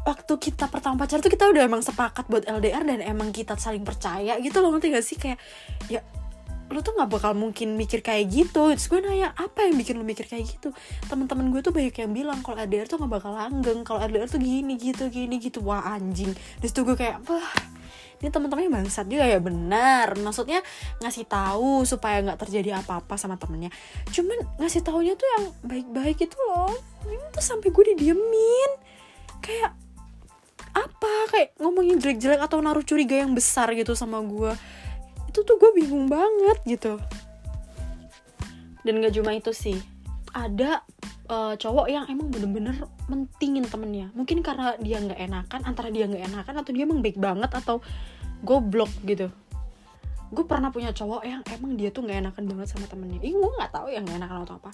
Waktu 0.00 0.32
kita 0.40 0.66
pertama 0.72 0.96
pacar 1.04 1.20
tuh 1.20 1.28
kita 1.28 1.44
udah 1.50 1.62
emang 1.62 1.84
sepakat 1.84 2.26
buat 2.26 2.48
LDR 2.48 2.82
dan 2.86 3.04
emang 3.04 3.30
kita 3.30 3.54
saling 3.58 3.84
percaya 3.84 4.40
gitu 4.40 4.58
loh 4.64 4.72
ngerti 4.74 4.94
gak 4.94 5.04
sih? 5.04 5.16
Kayak 5.20 5.38
ya 5.92 6.00
lu 6.70 6.78
tuh 6.86 6.94
nggak 6.94 7.10
bakal 7.10 7.34
mungkin 7.34 7.74
mikir 7.74 7.98
kayak 8.00 8.30
gitu. 8.30 8.70
Terus 8.70 8.86
gue 8.86 9.02
nanya 9.02 9.34
apa 9.34 9.66
yang 9.66 9.74
bikin 9.74 9.98
lu 9.98 10.06
mikir 10.06 10.30
kayak 10.30 10.54
gitu? 10.54 10.70
Teman-teman 11.10 11.50
gue 11.50 11.60
tuh 11.66 11.74
banyak 11.74 11.92
yang 11.98 12.14
bilang 12.14 12.38
kalau 12.46 12.62
LDR 12.62 12.86
tuh 12.86 13.02
nggak 13.02 13.12
bakal 13.20 13.34
langgeng 13.34 13.82
kalau 13.82 14.00
LDR 14.06 14.30
tuh 14.30 14.38
gini 14.38 14.78
gitu 14.78 15.10
gini 15.10 15.42
gitu. 15.42 15.60
Wah 15.66 15.82
anjing. 15.98 16.30
Terus 16.62 16.72
tuh 16.72 16.86
gue 16.86 16.94
kayak 16.94 17.26
wah 17.26 17.50
ini 18.20 18.28
teman-temannya 18.28 18.68
bangsat 18.68 19.08
juga 19.08 19.24
ya 19.24 19.40
benar. 19.40 20.12
Maksudnya 20.20 20.60
ngasih 21.00 21.24
tahu 21.24 21.88
supaya 21.88 22.20
nggak 22.20 22.40
terjadi 22.44 22.84
apa-apa 22.84 23.16
sama 23.16 23.40
temennya. 23.40 23.72
Cuman 24.12 24.60
ngasih 24.60 24.84
taunya 24.84 25.16
tuh 25.16 25.24
yang 25.38 25.44
baik-baik 25.64 26.20
gitu 26.20 26.36
loh. 26.52 26.76
Ini 27.08 27.32
tuh 27.32 27.40
sampai 27.40 27.72
gue 27.72 27.84
didiemin. 27.96 28.70
Kayak 29.40 29.72
apa? 30.76 31.14
Kayak 31.32 31.56
ngomongin 31.56 31.96
jelek-jelek 31.96 32.44
atau 32.44 32.60
naruh 32.60 32.84
curiga 32.84 33.16
yang 33.16 33.32
besar 33.32 33.72
gitu 33.72 33.96
sama 33.96 34.20
gue. 34.20 34.52
Itu 35.32 35.40
tuh 35.40 35.56
gue 35.56 35.72
bingung 35.80 36.04
banget 36.04 36.60
gitu. 36.68 37.00
Dan 38.84 39.00
gak 39.00 39.16
cuma 39.16 39.32
itu 39.32 39.52
sih. 39.56 39.80
Ada 40.36 40.84
uh, 41.30 41.54
cowok 41.54 41.86
yang 41.86 42.04
emang 42.10 42.28
bener-bener 42.28 42.74
mentingin 43.06 43.64
temennya. 43.64 44.10
Mungkin 44.12 44.42
karena 44.42 44.74
dia 44.82 44.98
nggak 44.98 45.20
enakan 45.30 45.60
antara 45.62 45.88
dia 45.88 46.10
nggak 46.10 46.26
enakan 46.26 46.54
atau 46.60 46.70
dia 46.74 46.84
emang 46.84 47.00
baik 47.00 47.16
banget 47.16 47.50
atau 47.54 47.78
goblok 48.42 48.90
gitu. 49.06 49.30
Gue 50.30 50.44
pernah 50.46 50.74
punya 50.74 50.90
cowok 50.90 51.22
yang 51.26 51.42
emang 51.46 51.78
dia 51.78 51.94
tuh 51.94 52.02
nggak 52.02 52.18
enakan 52.26 52.44
banget 52.50 52.66
sama 52.74 52.86
temennya. 52.90 53.22
Ih 53.22 53.34
gue 53.38 53.50
nggak 53.54 53.70
tahu 53.70 53.88
yang 53.94 54.02
nggak 54.02 54.18
enakan 54.18 54.38
atau 54.44 54.58
apa. 54.58 54.70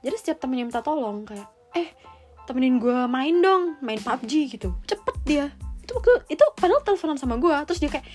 Jadi 0.00 0.16
setiap 0.16 0.38
temennya 0.46 0.64
minta 0.70 0.80
tolong 0.80 1.26
kayak 1.26 1.48
eh 1.74 1.90
temenin 2.46 2.80
gue 2.80 2.96
main 3.10 3.34
dong 3.42 3.76
main 3.82 3.98
PUBG 3.98 4.54
gitu. 4.54 4.72
Cepet 4.86 5.16
dia. 5.26 5.46
Itu 5.82 5.98
itu 6.30 6.44
padahal 6.54 6.80
teleponan 6.86 7.18
sama 7.18 7.36
gue 7.36 7.54
terus 7.66 7.82
dia 7.82 7.90
kayak 7.90 8.06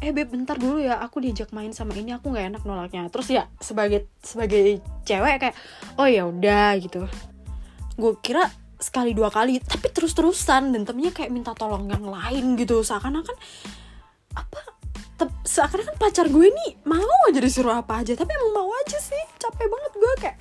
eh 0.00 0.16
beb 0.16 0.32
bentar 0.32 0.56
dulu 0.56 0.80
ya 0.80 0.96
aku 0.96 1.20
diajak 1.20 1.52
main 1.52 1.76
sama 1.76 1.92
ini 1.92 2.16
aku 2.16 2.32
nggak 2.32 2.56
enak 2.56 2.62
nolaknya. 2.64 3.12
Terus 3.12 3.28
ya 3.28 3.44
sebagai 3.60 4.08
sebagai 4.24 4.80
cewek 5.04 5.36
kayak 5.36 5.56
oh 6.00 6.08
ya 6.08 6.24
udah 6.24 6.72
gitu. 6.80 7.04
Gue 8.00 8.16
kira 8.24 8.48
sekali 8.80 9.12
dua 9.12 9.28
kali 9.28 9.60
tapi 9.60 9.92
terus 9.92 10.16
terusan 10.16 10.72
dan 10.72 10.88
temennya 10.88 11.12
kayak 11.12 11.28
minta 11.28 11.52
tolong 11.52 11.84
yang 11.92 12.04
lain 12.08 12.56
gitu. 12.56 12.80
Seakan-akan 12.80 13.36
apa 14.40 14.60
seakan-akan 15.44 16.00
pacar 16.00 16.32
gue 16.32 16.48
ini 16.48 16.80
mau 16.88 17.28
aja 17.28 17.44
disuruh 17.44 17.76
apa 17.76 18.00
aja 18.00 18.16
tapi 18.16 18.32
emang 18.32 18.52
mau 18.56 18.70
aja 18.72 18.96
sih. 18.96 19.24
Capek 19.36 19.68
banget 19.68 19.92
gue 20.00 20.12
kayak 20.16 20.36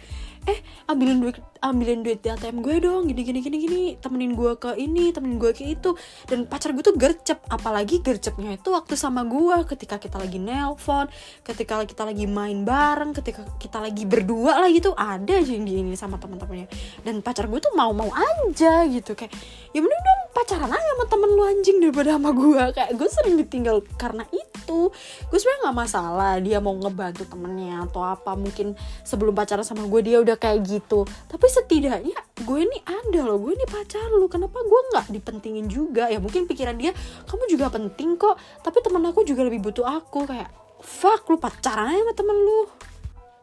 eh 0.48 0.60
ambilin 0.88 1.20
duit 1.20 1.36
ambilin 1.60 2.01
duit 2.04 2.20
di 2.24 2.32
ATM 2.32 2.63
gue 2.63 2.75
dong 2.84 3.08
gini 3.08 3.22
gini 3.22 3.39
gini 3.44 3.58
gini. 3.60 3.84
Temenin 4.00 4.34
gue 4.34 4.56
ke 4.56 4.75
ini 4.80 5.12
temenin 5.13 5.38
gue 5.38 5.51
ke 5.54 5.63
itu. 5.63 5.96
Dan 6.25 6.50
pacar 6.50 6.72
gue 6.74 6.84
tuh 6.84 6.96
gercep 6.96 7.39
apalagi 7.48 8.01
gercepnya 8.04 8.56
itu 8.58 8.70
waktu 8.72 8.98
sama 8.98 9.24
gue. 9.28 9.68
Ketika 9.68 10.00
kita 10.00 10.18
lagi 10.20 10.39
nelpon 10.42 11.08
ketika 11.44 11.82
kita 11.86 12.04
lagi 12.08 12.25
main 12.30 12.63
bareng 12.63 13.12
ketika 13.13 13.46
kita 13.58 13.82
lagi 13.82 14.04
berdua 14.06 14.66
lah 14.66 14.70
gitu 14.70 14.94
ada 14.96 15.39
aja 15.39 15.51
yang 15.51 15.66
gini 15.66 15.94
sama 15.98 16.22
teman-temannya 16.22 16.70
dan 17.04 17.22
pacar 17.25 17.50
gue 17.50 17.60
tuh 17.62 17.74
mau 17.74 17.92
mau 17.92 18.10
aja 18.13 18.86
gitu 18.88 19.13
kayak 19.18 19.34
ya 19.74 19.80
mending 19.82 20.04
dong 20.04 20.22
pacaran 20.39 20.72
aja 20.72 20.89
sama 20.96 21.06
temen 21.10 21.30
lu 21.36 21.44
anjing 21.44 21.78
daripada 21.84 22.16
sama 22.16 22.32
gue 22.32 22.63
kayak 22.72 22.92
gue 22.96 23.10
sering 23.10 23.36
ditinggal 23.42 23.84
karena 23.98 24.24
itu. 24.32 24.94
Gue 25.28 25.38
sebenarnya 25.42 25.62
nggak 25.68 25.78
masalah 25.78 26.34
dia 26.39 26.58
mau 26.62 26.78
ngebantu 26.78 27.25
temennya 27.25 27.84
atau 27.89 28.06
apa. 28.06 28.38
Mungkin 28.38 28.78
sebelum 29.04 29.34
pacaran 29.34 29.66
sama 29.66 29.84
gue 29.89 30.01
dia 30.06 30.22
udah 30.22 30.38
kayak 30.38 30.63
gitu. 30.63 31.04
Tapi 31.28 31.46
setidaknya 31.50 32.18
gue 32.46 32.60
ini 32.63 32.77
ada 32.86 33.20
loh 33.25 33.41
gue 33.41 33.58
ini 33.58 33.65
pacar 33.68 34.08
lu. 34.13 34.29
Kenapa 34.32 34.62
gue 34.62 34.82
nggak 34.94 35.06
dipentingin 35.12 35.65
juga? 35.68 36.08
Ya 36.08 36.22
mungkin 36.22 36.46
pikiran 36.46 36.77
dia 36.77 36.96
kamu 37.27 37.50
juga 37.51 37.74
penting 37.74 38.15
kok 38.15 38.39
tapi 38.63 38.79
temen 38.86 39.03
aku 39.10 39.25
juga 39.25 39.44
lebih 39.44 39.60
butuh 39.65 39.86
aku. 39.86 40.29
Kayak 40.29 40.53
fuck 40.79 41.27
lu 41.27 41.41
pacaran 41.41 41.91
aja 41.91 42.01
sama 42.01 42.13
temen 42.15 42.38
lu. 42.38 42.62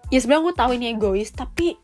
Ya 0.09 0.19
sebenarnya 0.23 0.45
gue 0.47 0.55
tahu 0.55 0.71
ini 0.79 0.87
egois 0.95 1.31
tapi 1.35 1.77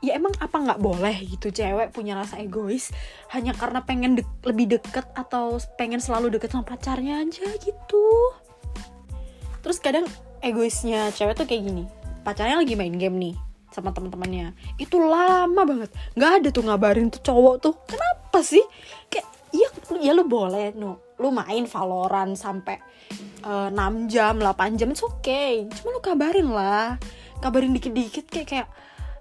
ya 0.00 0.16
emang 0.16 0.32
apa 0.40 0.56
nggak 0.56 0.80
boleh 0.80 1.16
gitu 1.28 1.52
cewek 1.52 1.92
punya 1.92 2.16
rasa 2.16 2.40
egois 2.40 2.88
hanya 3.36 3.52
karena 3.52 3.84
pengen 3.84 4.16
de 4.16 4.24
lebih 4.48 4.80
deket 4.80 5.04
atau 5.12 5.60
pengen 5.76 6.00
selalu 6.00 6.32
deket 6.34 6.52
sama 6.52 6.64
pacarnya 6.64 7.20
aja 7.20 7.46
gitu. 7.60 8.06
Terus 9.60 9.76
kadang 9.78 10.08
egoisnya 10.40 11.12
cewek 11.12 11.36
tuh 11.36 11.44
kayak 11.44 11.68
gini 11.68 11.84
pacarnya 12.24 12.60
lagi 12.60 12.76
main 12.76 12.96
game 12.96 13.16
nih 13.16 13.34
sama 13.70 13.94
teman-temannya. 13.94 14.52
Itu 14.76 14.98
lama 14.98 15.62
banget. 15.62 15.90
Nggak 16.18 16.32
ada 16.42 16.48
tuh 16.50 16.62
ngabarin 16.66 17.08
tuh 17.08 17.22
cowok 17.22 17.54
tuh. 17.62 17.74
Kenapa 17.86 18.38
sih? 18.42 18.62
Kayak 19.06 19.26
iya 19.50 19.68
ya 19.98 20.12
lu 20.14 20.26
boleh 20.26 20.70
no 20.78 21.10
lu 21.18 21.34
main 21.34 21.66
Valorant 21.66 22.38
sampai 22.38 22.78
uh, 23.42 23.68
6 23.68 24.06
jam 24.06 24.38
8 24.38 24.78
jam 24.78 24.88
itu 24.94 25.04
oke 25.04 25.20
okay. 25.20 25.66
cuma 25.80 25.94
lu 25.94 26.00
kabarin 26.02 26.48
lah. 26.50 26.98
Kabarin 27.40 27.72
dikit-dikit 27.72 28.28
kayak 28.28 28.48
kayak 28.48 28.68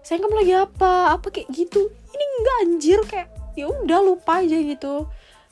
sayang 0.03 0.27
kamu 0.27 0.36
lagi 0.44 0.53
apa? 0.56 0.94
Apa? 1.15 1.27
Kayak 1.32 1.48
gitu. 1.56 1.88
Ini 1.88 2.24
enggak 2.39 2.58
anjir. 2.65 3.00
Kayak 3.08 3.27
ya 3.56 3.65
udah 3.70 4.00
lupa 4.03 4.44
aja 4.44 4.58
gitu. 4.60 5.08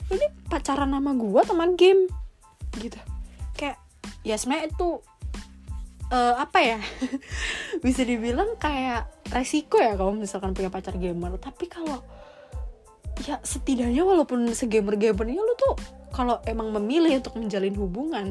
Ini 0.08 0.26
pacaran 0.48 0.92
sama 0.92 1.12
gua 1.16 1.44
teman 1.44 1.76
game. 1.76 2.08
Gitu. 2.76 2.98
Kayak 3.56 3.80
ya 4.24 4.36
sebenarnya 4.36 4.72
itu 4.72 4.88
uh, 6.12 6.34
apa 6.40 6.58
ya? 6.60 6.78
Bisa 7.84 8.04
dibilang 8.04 8.56
kayak 8.56 9.28
resiko 9.32 9.80
ya 9.80 9.94
kalau 9.94 10.16
misalkan 10.16 10.52
punya 10.56 10.72
pacar 10.72 10.96
gamer. 10.96 11.36
Tapi 11.40 11.68
kalau 11.68 12.00
ya 13.26 13.42
setidaknya 13.42 14.06
walaupun 14.06 14.46
segamer 14.54 14.94
gamernya 14.94 15.42
lu 15.42 15.54
tuh 15.58 15.74
kalau 16.14 16.38
emang 16.46 16.70
memilih 16.70 17.18
untuk 17.18 17.34
menjalin 17.34 17.74
hubungan 17.74 18.26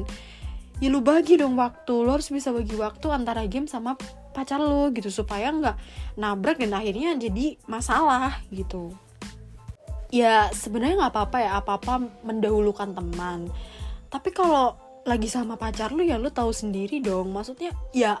ya 0.78 0.88
lu 0.90 1.02
bagi 1.02 1.38
dong 1.38 1.58
waktu. 1.58 1.92
Lu 1.92 2.10
harus 2.10 2.30
bisa 2.30 2.54
bagi 2.54 2.74
waktu 2.78 3.06
antara 3.10 3.44
game 3.46 3.66
sama 3.66 3.98
pacar 4.34 4.62
lu 4.62 4.94
gitu 4.94 5.10
supaya 5.10 5.50
nggak 5.50 5.76
nabrak 6.14 6.62
dan 6.62 6.74
akhirnya 6.74 7.18
jadi 7.18 7.58
masalah 7.66 8.38
gitu. 8.54 8.94
Ya 10.08 10.48
sebenarnya 10.56 11.04
nggak 11.04 11.12
apa-apa 11.12 11.38
ya 11.42 11.50
apa-apa 11.60 11.94
mendahulukan 12.24 12.96
teman. 12.96 13.52
Tapi 14.08 14.32
kalau 14.32 14.87
lagi 15.08 15.32
sama 15.32 15.56
pacar 15.56 15.96
lu 15.96 16.04
ya 16.04 16.20
lu 16.20 16.28
tahu 16.28 16.52
sendiri 16.52 17.00
dong. 17.00 17.32
Maksudnya 17.32 17.72
ya 17.96 18.20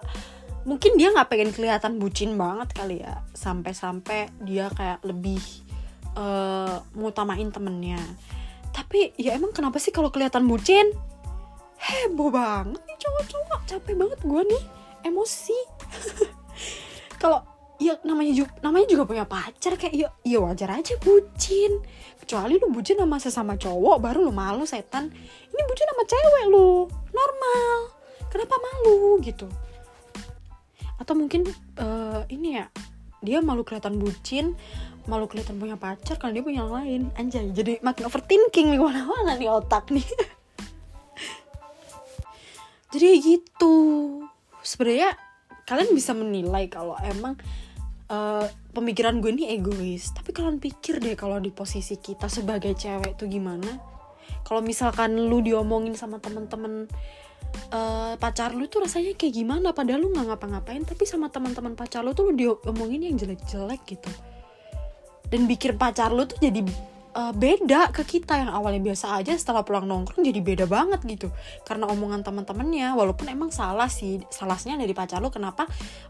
mungkin 0.64 0.96
dia 0.96 1.12
nggak 1.12 1.28
pengen 1.28 1.50
kelihatan 1.52 2.00
bucin 2.00 2.34
banget 2.40 2.72
kali 2.72 3.04
ya. 3.04 3.20
Sampai-sampai 3.36 4.32
dia 4.42 4.72
kayak 4.72 5.04
lebih 5.04 5.40
uh, 6.16 6.80
ngutamain 6.96 7.52
temennya. 7.52 8.00
Tapi 8.72 9.12
ya 9.20 9.36
emang 9.36 9.52
kenapa 9.52 9.76
sih 9.76 9.92
kalau 9.92 10.08
kelihatan 10.08 10.48
bucin? 10.48 10.88
Heboh 11.78 12.32
banget 12.32 12.80
nih 12.82 12.98
cowok-cowok. 12.98 13.60
Capek 13.68 13.94
banget 13.94 14.20
gue 14.24 14.42
nih. 14.48 14.62
Emosi. 15.06 15.58
Kalau 17.22 17.57
ya 17.78 17.94
namanya 18.02 18.34
juga 18.34 18.50
namanya 18.58 18.86
juga 18.90 19.02
punya 19.06 19.24
pacar 19.24 19.78
kayak 19.78 19.94
ya 19.94 20.08
ya 20.26 20.38
wajar 20.42 20.74
aja 20.74 20.98
bucin. 20.98 21.78
Kecuali 22.18 22.58
lu 22.58 22.68
bucin 22.74 22.98
sama 22.98 23.16
sesama 23.22 23.54
cowok 23.54 23.96
baru 24.02 24.28
lu 24.28 24.32
malu 24.34 24.66
setan. 24.66 25.08
Ini 25.48 25.62
bucin 25.64 25.86
sama 25.86 26.04
cewek 26.04 26.44
lu 26.50 26.90
normal. 27.14 27.78
Kenapa 28.28 28.54
malu 28.58 29.22
gitu. 29.22 29.46
Atau 30.98 31.14
mungkin 31.14 31.46
uh, 31.78 32.26
ini 32.28 32.58
ya 32.58 32.66
dia 33.22 33.38
malu 33.42 33.62
kelihatan 33.62 33.98
bucin 33.98 34.54
malu 35.08 35.24
kelihatan 35.24 35.56
punya 35.56 35.80
pacar 35.80 36.20
kalau 36.20 36.36
dia 36.36 36.44
punya 36.44 36.66
yang 36.66 36.74
lain. 36.74 37.00
Anjay 37.16 37.48
jadi 37.54 37.80
makin 37.80 38.04
overthinking 38.10 38.74
nih 38.74 38.80
mana-mana 38.82 39.38
nih 39.40 39.48
otak 39.48 39.88
nih. 39.88 40.04
Jadi 42.88 43.20
gitu. 43.20 43.76
Sebenarnya 44.64 45.12
kalian 45.68 45.92
bisa 45.92 46.16
menilai 46.16 46.72
kalau 46.72 46.96
emang 47.04 47.36
uh, 48.08 48.48
pemikiran 48.72 49.20
gue 49.20 49.36
ini 49.36 49.52
egois. 49.52 50.16
Tapi 50.16 50.32
kalian 50.32 50.56
pikir 50.56 50.96
deh 50.98 51.12
kalau 51.12 51.36
di 51.36 51.52
posisi 51.52 52.00
kita 52.00 52.26
sebagai 52.32 52.72
cewek 52.72 53.20
tuh 53.20 53.28
gimana? 53.28 53.68
Kalau 54.48 54.64
misalkan 54.64 55.12
lu 55.28 55.44
diomongin 55.44 55.92
sama 55.92 56.16
temen-temen 56.24 56.88
uh, 57.72 58.16
pacar 58.16 58.56
lu 58.56 58.64
tuh 58.72 58.88
rasanya 58.88 59.12
kayak 59.12 59.34
gimana? 59.36 59.76
Padahal 59.76 60.08
lu 60.08 60.08
nggak 60.16 60.32
ngapa-ngapain 60.32 60.88
tapi 60.88 61.04
sama 61.04 61.28
teman-teman 61.28 61.76
pacar 61.76 62.00
lu 62.00 62.16
tuh 62.16 62.32
lu 62.32 62.32
diomongin 62.32 63.04
yang 63.04 63.20
jelek-jelek 63.20 63.84
gitu. 63.84 64.08
Dan 65.28 65.44
bikin 65.44 65.76
pacar 65.76 66.08
lu 66.08 66.24
tuh 66.24 66.40
jadi 66.40 66.64
uh, 67.14 67.32
beda 67.32 67.92
ke 67.94 68.04
kita 68.04 68.36
yang 68.40 68.50
awalnya 68.52 68.82
biasa 68.82 69.16
aja 69.20 69.32
setelah 69.36 69.64
pulang 69.64 69.88
nongkrong 69.88 70.24
jadi 70.24 70.40
beda 70.40 70.64
banget 70.68 71.00
gitu. 71.06 71.28
Karena 71.64 71.88
omongan 71.88 72.26
teman-temannya 72.26 72.92
walaupun 72.96 73.28
emang 73.30 73.48
salah 73.54 73.88
sih 73.88 74.20
salahnya 74.28 74.76
dari 74.76 74.92
pacar 74.92 75.22
lu 75.22 75.32
kenapa 75.32 75.64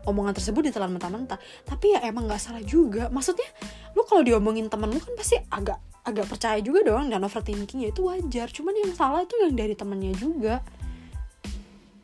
omongan 0.09 0.35
tersebut 0.35 0.73
ditelan 0.73 0.90
mentah-mentah. 0.95 1.38
Tapi 1.67 1.95
ya 1.95 2.00
emang 2.07 2.26
nggak 2.26 2.40
salah 2.40 2.62
juga. 2.64 3.12
Maksudnya 3.12 3.49
lu 3.95 4.02
kalau 4.09 4.25
diomongin 4.25 4.67
temen 4.67 4.90
lu 4.90 4.99
kan 4.99 5.14
pasti 5.14 5.38
agak 5.50 5.78
agak 6.09 6.25
percaya 6.25 6.59
juga 6.64 6.81
dong 6.88 7.12
dan 7.12 7.21
overthinking 7.23 7.85
ya 7.85 7.88
itu 7.93 8.02
wajar. 8.07 8.49
Cuman 8.49 8.75
yang 8.75 8.93
salah 8.97 9.23
itu 9.23 9.35
yang 9.45 9.55
dari 9.55 9.75
temennya 9.76 10.14
juga. 10.17 10.64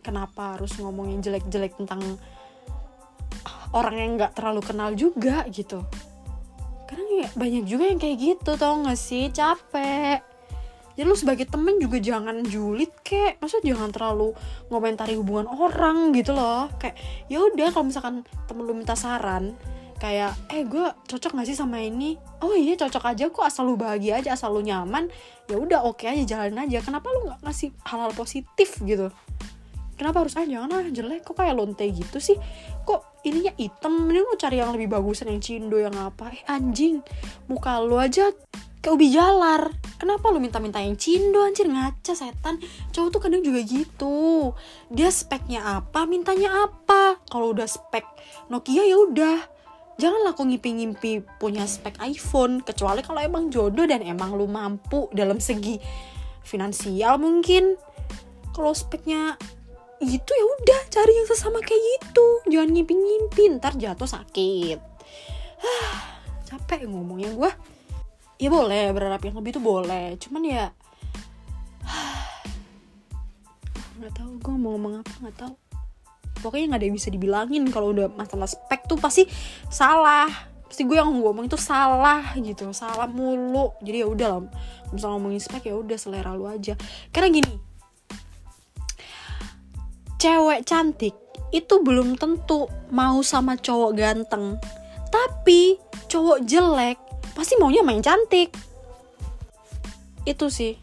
Kenapa 0.05 0.61
harus 0.61 0.77
ngomongin 0.77 1.25
jelek-jelek 1.25 1.81
tentang 1.81 2.21
orang 3.73 3.97
yang 3.99 4.11
nggak 4.21 4.37
terlalu 4.37 4.61
kenal 4.61 4.93
juga 4.95 5.49
gitu 5.51 5.83
ya 7.23 7.29
banyak 7.39 7.65
juga 7.69 7.85
yang 7.87 8.01
kayak 8.03 8.17
gitu 8.19 8.51
tau 8.59 8.83
gak 8.83 8.99
sih? 8.99 9.31
Capek. 9.31 10.19
Jadi 10.95 11.07
lu 11.07 11.19
sebagai 11.19 11.47
temen 11.51 11.79
juga 11.83 11.99
jangan 11.99 12.43
julid 12.47 12.91
kek. 13.03 13.43
Maksudnya 13.43 13.75
jangan 13.75 13.91
terlalu 13.91 14.31
ngomentari 14.71 15.19
hubungan 15.19 15.51
orang 15.51 16.15
gitu 16.15 16.35
loh. 16.35 16.71
Kayak 16.79 16.99
ya 17.27 17.39
udah 17.43 17.69
kalau 17.75 17.87
misalkan 17.91 18.15
temen 18.47 18.63
lu 18.63 18.75
minta 18.75 18.95
saran 18.95 19.55
kayak 19.95 20.35
eh 20.51 20.67
gue 20.67 20.85
cocok 21.07 21.39
gak 21.39 21.49
sih 21.49 21.57
sama 21.57 21.81
ini? 21.81 22.19
Oh 22.43 22.53
iya 22.53 22.75
cocok 22.77 23.15
aja 23.15 23.25
kok 23.31 23.47
asal 23.47 23.67
lu 23.67 23.79
bahagia 23.79 24.23
aja 24.23 24.35
asal 24.39 24.55
lu 24.55 24.63
nyaman. 24.63 25.11
Ya 25.51 25.57
udah 25.59 25.83
oke 25.87 26.07
aja 26.07 26.23
jalan 26.23 26.63
aja. 26.63 26.79
Kenapa 26.83 27.11
lu 27.11 27.31
nggak 27.31 27.41
ngasih 27.43 27.71
hal-hal 27.87 28.13
positif 28.15 28.79
gitu 28.83 29.11
kenapa 29.95 30.27
harus 30.27 30.35
ah 30.37 30.47
jangan 30.47 30.71
ah 30.75 30.85
jelek 30.91 31.27
kok 31.27 31.39
kayak 31.39 31.55
lonte 31.57 31.85
gitu 31.89 32.19
sih? 32.19 32.37
Kok 32.85 33.25
ininya 33.25 33.53
hitam 33.57 34.11
ini 34.11 34.21
lu 34.21 34.37
cari 34.37 34.61
yang 34.61 34.75
lebih 34.75 34.93
bagusan 34.93 35.33
yang 35.33 35.41
cindo 35.41 35.81
yang 35.81 35.97
apa? 35.97 36.31
Eh 36.31 36.45
anjing 36.47 37.01
muka 37.49 37.81
lu 37.81 37.97
aja 37.97 38.31
kayak 38.85 38.95
ubi 39.01 39.09
jalar. 39.09 39.73
Kenapa 39.97 40.29
lu 40.29 40.37
minta-minta 40.45 40.77
yang 40.85 41.01
cindo 41.01 41.41
anjir? 41.41 41.65
Ngaca 41.65 42.13
setan. 42.13 42.61
Cowok 42.93 43.09
tuh 43.09 43.21
kadang 43.25 43.41
juga 43.41 43.65
gitu. 43.65 44.53
Dia 44.93 45.09
speknya 45.09 45.81
apa 45.81 46.05
mintanya 46.05 46.69
apa? 46.69 47.17
Kalau 47.33 47.57
udah 47.57 47.65
spek 47.65 48.05
Nokia 48.53 48.85
ya 48.85 49.01
udah. 49.01 49.39
Janganlah 49.95 50.35
kok 50.35 50.51
ngimpi-ngimpi 50.51 51.25
punya 51.39 51.65
spek 51.65 52.03
iPhone 52.03 52.61
kecuali 52.61 53.01
kalau 53.01 53.23
emang 53.23 53.49
jodoh 53.49 53.87
dan 53.87 54.03
emang 54.03 54.35
lu 54.35 54.51
mampu 54.51 55.07
dalam 55.15 55.41
segi 55.41 55.81
finansial 56.45 57.17
mungkin. 57.17 57.79
Kalau 58.53 58.77
speknya 58.77 59.41
gitu 60.07 60.31
ya 60.31 60.45
udah 60.45 60.81
cari 60.93 61.13
yang 61.17 61.29
sesama 61.29 61.59
kayak 61.65 61.81
gitu. 61.81 62.27
Jangan 62.53 62.69
ngimpi-ngimpi 62.73 63.43
ntar 63.59 63.75
jatuh 63.77 64.09
sakit. 64.09 64.79
Capek 66.45 66.87
ngomongnya 66.87 67.33
gue 67.33 67.51
ya 68.39 68.49
boleh 68.51 68.93
berharap 68.93 69.23
yang 69.25 69.37
lebih 69.41 69.59
tuh 69.59 69.65
boleh. 69.65 70.17
Cuman 70.21 70.43
ya 70.45 70.67
nggak 73.99 74.13
tahu 74.15 74.33
gue 74.41 74.55
mau 74.55 74.77
ngomong 74.77 75.01
apa 75.01 75.13
nggak 75.25 75.39
tahu. 75.39 75.55
Pokoknya 76.45 76.75
nggak 76.75 76.81
ada 76.85 76.87
yang 76.87 76.97
bisa 76.97 77.09
dibilangin 77.09 77.65
kalau 77.73 77.97
udah 77.97 78.13
masalah 78.13 78.49
spek 78.49 78.85
tuh 78.85 79.01
pasti 79.01 79.25
salah. 79.73 80.29
Pasti 80.65 80.85
gue 80.85 80.97
yang 80.99 81.13
ngomong 81.13 81.49
itu 81.49 81.57
salah 81.57 82.37
gitu 82.37 82.69
salah 82.77 83.09
mulu. 83.09 83.73
Jadi 83.81 84.05
ya 84.05 84.07
udah 84.11 84.29
lah 84.29 84.41
misal 84.93 85.17
ngomongin 85.17 85.41
spek 85.41 85.71
ya 85.71 85.75
udah 85.75 85.97
selera 85.97 86.37
lu 86.37 86.45
aja. 86.45 86.77
Karena 87.11 87.33
gini 87.33 87.74
cewek 90.25 90.65
cantik 90.65 91.13
itu 91.53 91.75
belum 91.85 92.17
tentu 92.17 92.65
mau 92.89 93.21
sama 93.21 93.61
cowok 93.61 93.93
ganteng. 93.93 94.57
Tapi 95.13 95.77
cowok 96.09 96.49
jelek 96.49 96.97
pasti 97.37 97.61
maunya 97.61 97.85
main 97.85 98.01
cantik. 98.01 98.49
Itu 100.25 100.49
sih. 100.49 100.81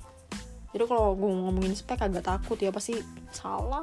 Jadi 0.71 0.85
kalau 0.85 1.17
gue 1.17 1.25
ngomongin 1.25 1.73
spek 1.73 2.05
agak 2.05 2.21
takut 2.21 2.53
ya 2.61 2.69
pasti 2.69 3.01
salah. 3.33 3.81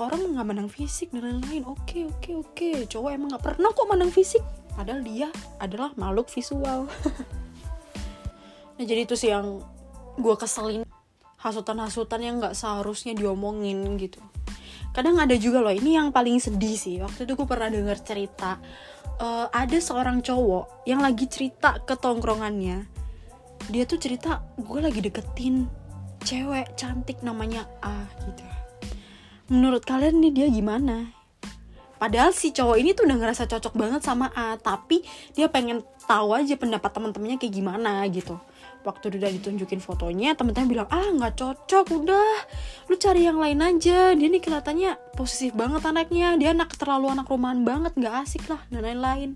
Orang 0.00 0.32
nggak 0.32 0.48
menang 0.48 0.72
fisik 0.72 1.12
dan 1.12 1.36
lain-lain. 1.36 1.68
Oke 1.68 2.08
oke 2.08 2.40
oke. 2.40 2.70
Cowok 2.88 3.10
emang 3.12 3.36
nggak 3.36 3.44
pernah 3.52 3.68
kok 3.68 3.84
menang 3.84 4.08
fisik. 4.08 4.40
Padahal 4.72 5.04
dia 5.04 5.28
adalah 5.60 5.92
makhluk 6.00 6.32
visual. 6.32 6.88
Nah 8.80 8.88
jadi 8.88 9.04
itu 9.04 9.12
sih 9.12 9.28
yang 9.28 9.60
gue 10.16 10.34
keselin 10.40 10.88
hasutan-hasutan 11.40 12.20
yang 12.20 12.34
nggak 12.38 12.52
seharusnya 12.52 13.16
diomongin 13.16 13.96
gitu. 13.96 14.20
Kadang 14.92 15.16
ada 15.16 15.32
juga 15.38 15.64
loh 15.64 15.72
ini 15.72 15.96
yang 15.96 16.12
paling 16.12 16.36
sedih 16.36 16.76
sih. 16.76 17.00
Waktu 17.00 17.24
itu 17.24 17.32
gue 17.32 17.46
pernah 17.48 17.72
denger 17.72 17.98
cerita 18.04 18.60
uh, 19.20 19.46
ada 19.48 19.78
seorang 19.80 20.20
cowok 20.20 20.84
yang 20.84 21.00
lagi 21.00 21.24
cerita 21.30 21.80
ke 21.80 21.96
tongkrongannya. 21.96 22.84
Dia 23.72 23.84
tuh 23.88 23.96
cerita 23.96 24.44
gue 24.60 24.80
lagi 24.80 25.00
deketin 25.00 25.68
cewek 26.26 26.76
cantik 26.76 27.24
namanya 27.24 27.64
A 27.80 28.04
gitu. 28.28 28.44
Menurut 29.48 29.82
kalian 29.88 30.20
nih 30.20 30.32
dia 30.32 30.46
gimana? 30.52 31.10
Padahal 32.00 32.32
si 32.32 32.52
cowok 32.52 32.76
ini 32.80 32.96
tuh 32.96 33.04
udah 33.04 33.16
ngerasa 33.20 33.44
cocok 33.44 33.76
banget 33.76 34.00
sama 34.00 34.32
A 34.32 34.56
tapi 34.56 35.04
dia 35.36 35.52
pengen 35.52 35.84
tahu 36.08 36.32
aja 36.32 36.56
pendapat 36.56 36.90
teman-temannya 36.90 37.36
kayak 37.36 37.54
gimana 37.54 38.02
gitu 38.08 38.40
waktu 38.82 39.12
udah 39.12 39.30
ditunjukin 39.40 39.80
fotonya 39.82 40.32
temen-temen 40.32 40.68
bilang 40.68 40.88
ah 40.88 41.08
nggak 41.12 41.36
cocok 41.36 41.86
udah. 42.00 42.36
Lu 42.88 42.94
cari 42.96 43.26
yang 43.28 43.38
lain 43.38 43.60
aja. 43.60 44.12
Dia 44.16 44.28
nih 44.28 44.42
kelihatannya 44.42 45.16
posesif 45.16 45.52
banget 45.52 45.84
anaknya. 45.84 46.36
Dia 46.40 46.56
anak 46.56 46.74
terlalu 46.76 47.12
anak 47.12 47.28
rumahan 47.28 47.62
banget 47.62 47.92
nggak 47.96 48.14
asik 48.24 48.44
lah 48.48 48.60
dan 48.72 48.84
lain-lain. 48.84 49.30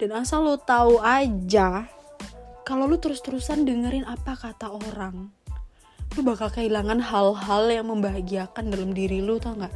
Dan 0.00 0.16
asal 0.16 0.46
lu 0.46 0.56
tahu 0.56 1.02
aja 1.02 1.84
kalau 2.64 2.86
lu 2.86 2.96
terus-terusan 2.96 3.66
dengerin 3.66 4.06
apa 4.06 4.38
kata 4.38 4.70
orang 4.70 5.40
lu 6.18 6.26
bakal 6.26 6.50
kehilangan 6.50 6.98
hal-hal 6.98 7.70
yang 7.70 7.86
membahagiakan 7.86 8.74
dalam 8.74 8.90
diri 8.90 9.22
lu 9.22 9.38
tau 9.38 9.54
nggak? 9.54 9.70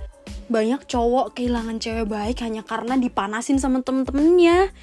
Banyak 0.51 0.83
cowok 0.91 1.39
kehilangan 1.39 1.79
cewek 1.79 2.11
baik 2.11 2.43
hanya 2.43 2.67
karena 2.67 2.99
dipanasin 2.99 3.63
sama 3.63 3.87
temen-temennya 3.87 4.75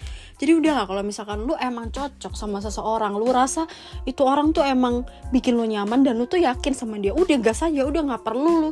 jadi 0.41 0.57
udahlah 0.57 0.89
kalau 0.89 1.05
misalkan 1.05 1.45
lu 1.45 1.53
emang 1.61 1.93
cocok 1.93 2.33
sama 2.33 2.57
seseorang 2.65 3.13
lu 3.13 3.29
rasa 3.29 3.69
itu 4.09 4.25
orang 4.25 4.49
tuh 4.57 4.65
emang 4.65 5.05
bikin 5.29 5.53
lu 5.53 5.69
nyaman 5.69 6.01
dan 6.01 6.17
lu 6.17 6.25
tuh 6.25 6.41
yakin 6.41 6.73
sama 6.73 6.97
dia 6.97 7.13
udah 7.13 7.37
gas 7.37 7.61
aja 7.61 7.85
udah 7.85 8.01
nggak 8.01 8.25
perlu 8.25 8.51
lu 8.65 8.69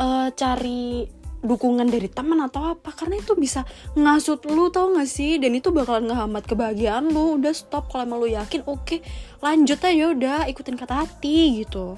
uh, 0.00 0.32
cari 0.32 1.20
dukungan 1.40 1.88
dari 1.88 2.08
teman 2.08 2.40
atau 2.44 2.76
apa. 2.76 2.92
Karena 2.92 3.16
itu 3.16 3.32
bisa 3.32 3.64
ngasut 3.96 4.44
lu 4.48 4.68
tau 4.68 4.92
gak 4.92 5.08
sih? 5.08 5.40
Dan 5.40 5.56
itu 5.56 5.72
bakalan 5.72 6.12
ngehambat 6.12 6.44
kebahagiaan 6.44 7.08
lu. 7.08 7.40
Udah 7.40 7.56
stop. 7.56 7.88
Kalau 7.88 8.04
emang 8.04 8.20
lu 8.20 8.28
yakin 8.28 8.64
oke 8.68 8.84
okay, 8.84 9.00
lanjut 9.40 9.80
aja 9.80 10.04
udah. 10.12 10.38
Ikutin 10.52 10.76
kata 10.76 11.04
hati 11.04 11.64
gitu. 11.64 11.96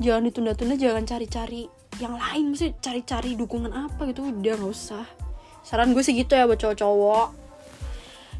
Jangan 0.00 0.24
ditunda-tunda 0.32 0.74
jangan 0.80 1.04
cari-cari 1.04 1.68
yang 2.00 2.16
lain. 2.16 2.56
Mesti 2.56 2.80
cari-cari 2.80 3.36
dukungan 3.36 3.76
apa 3.76 4.08
gitu 4.08 4.24
udah 4.24 4.54
nggak 4.56 4.72
usah. 4.72 5.04
Saran 5.60 5.92
gue 5.92 6.00
sih 6.00 6.16
gitu 6.16 6.32
ya 6.32 6.48
buat 6.48 6.56
cowok-cowok 6.56 7.39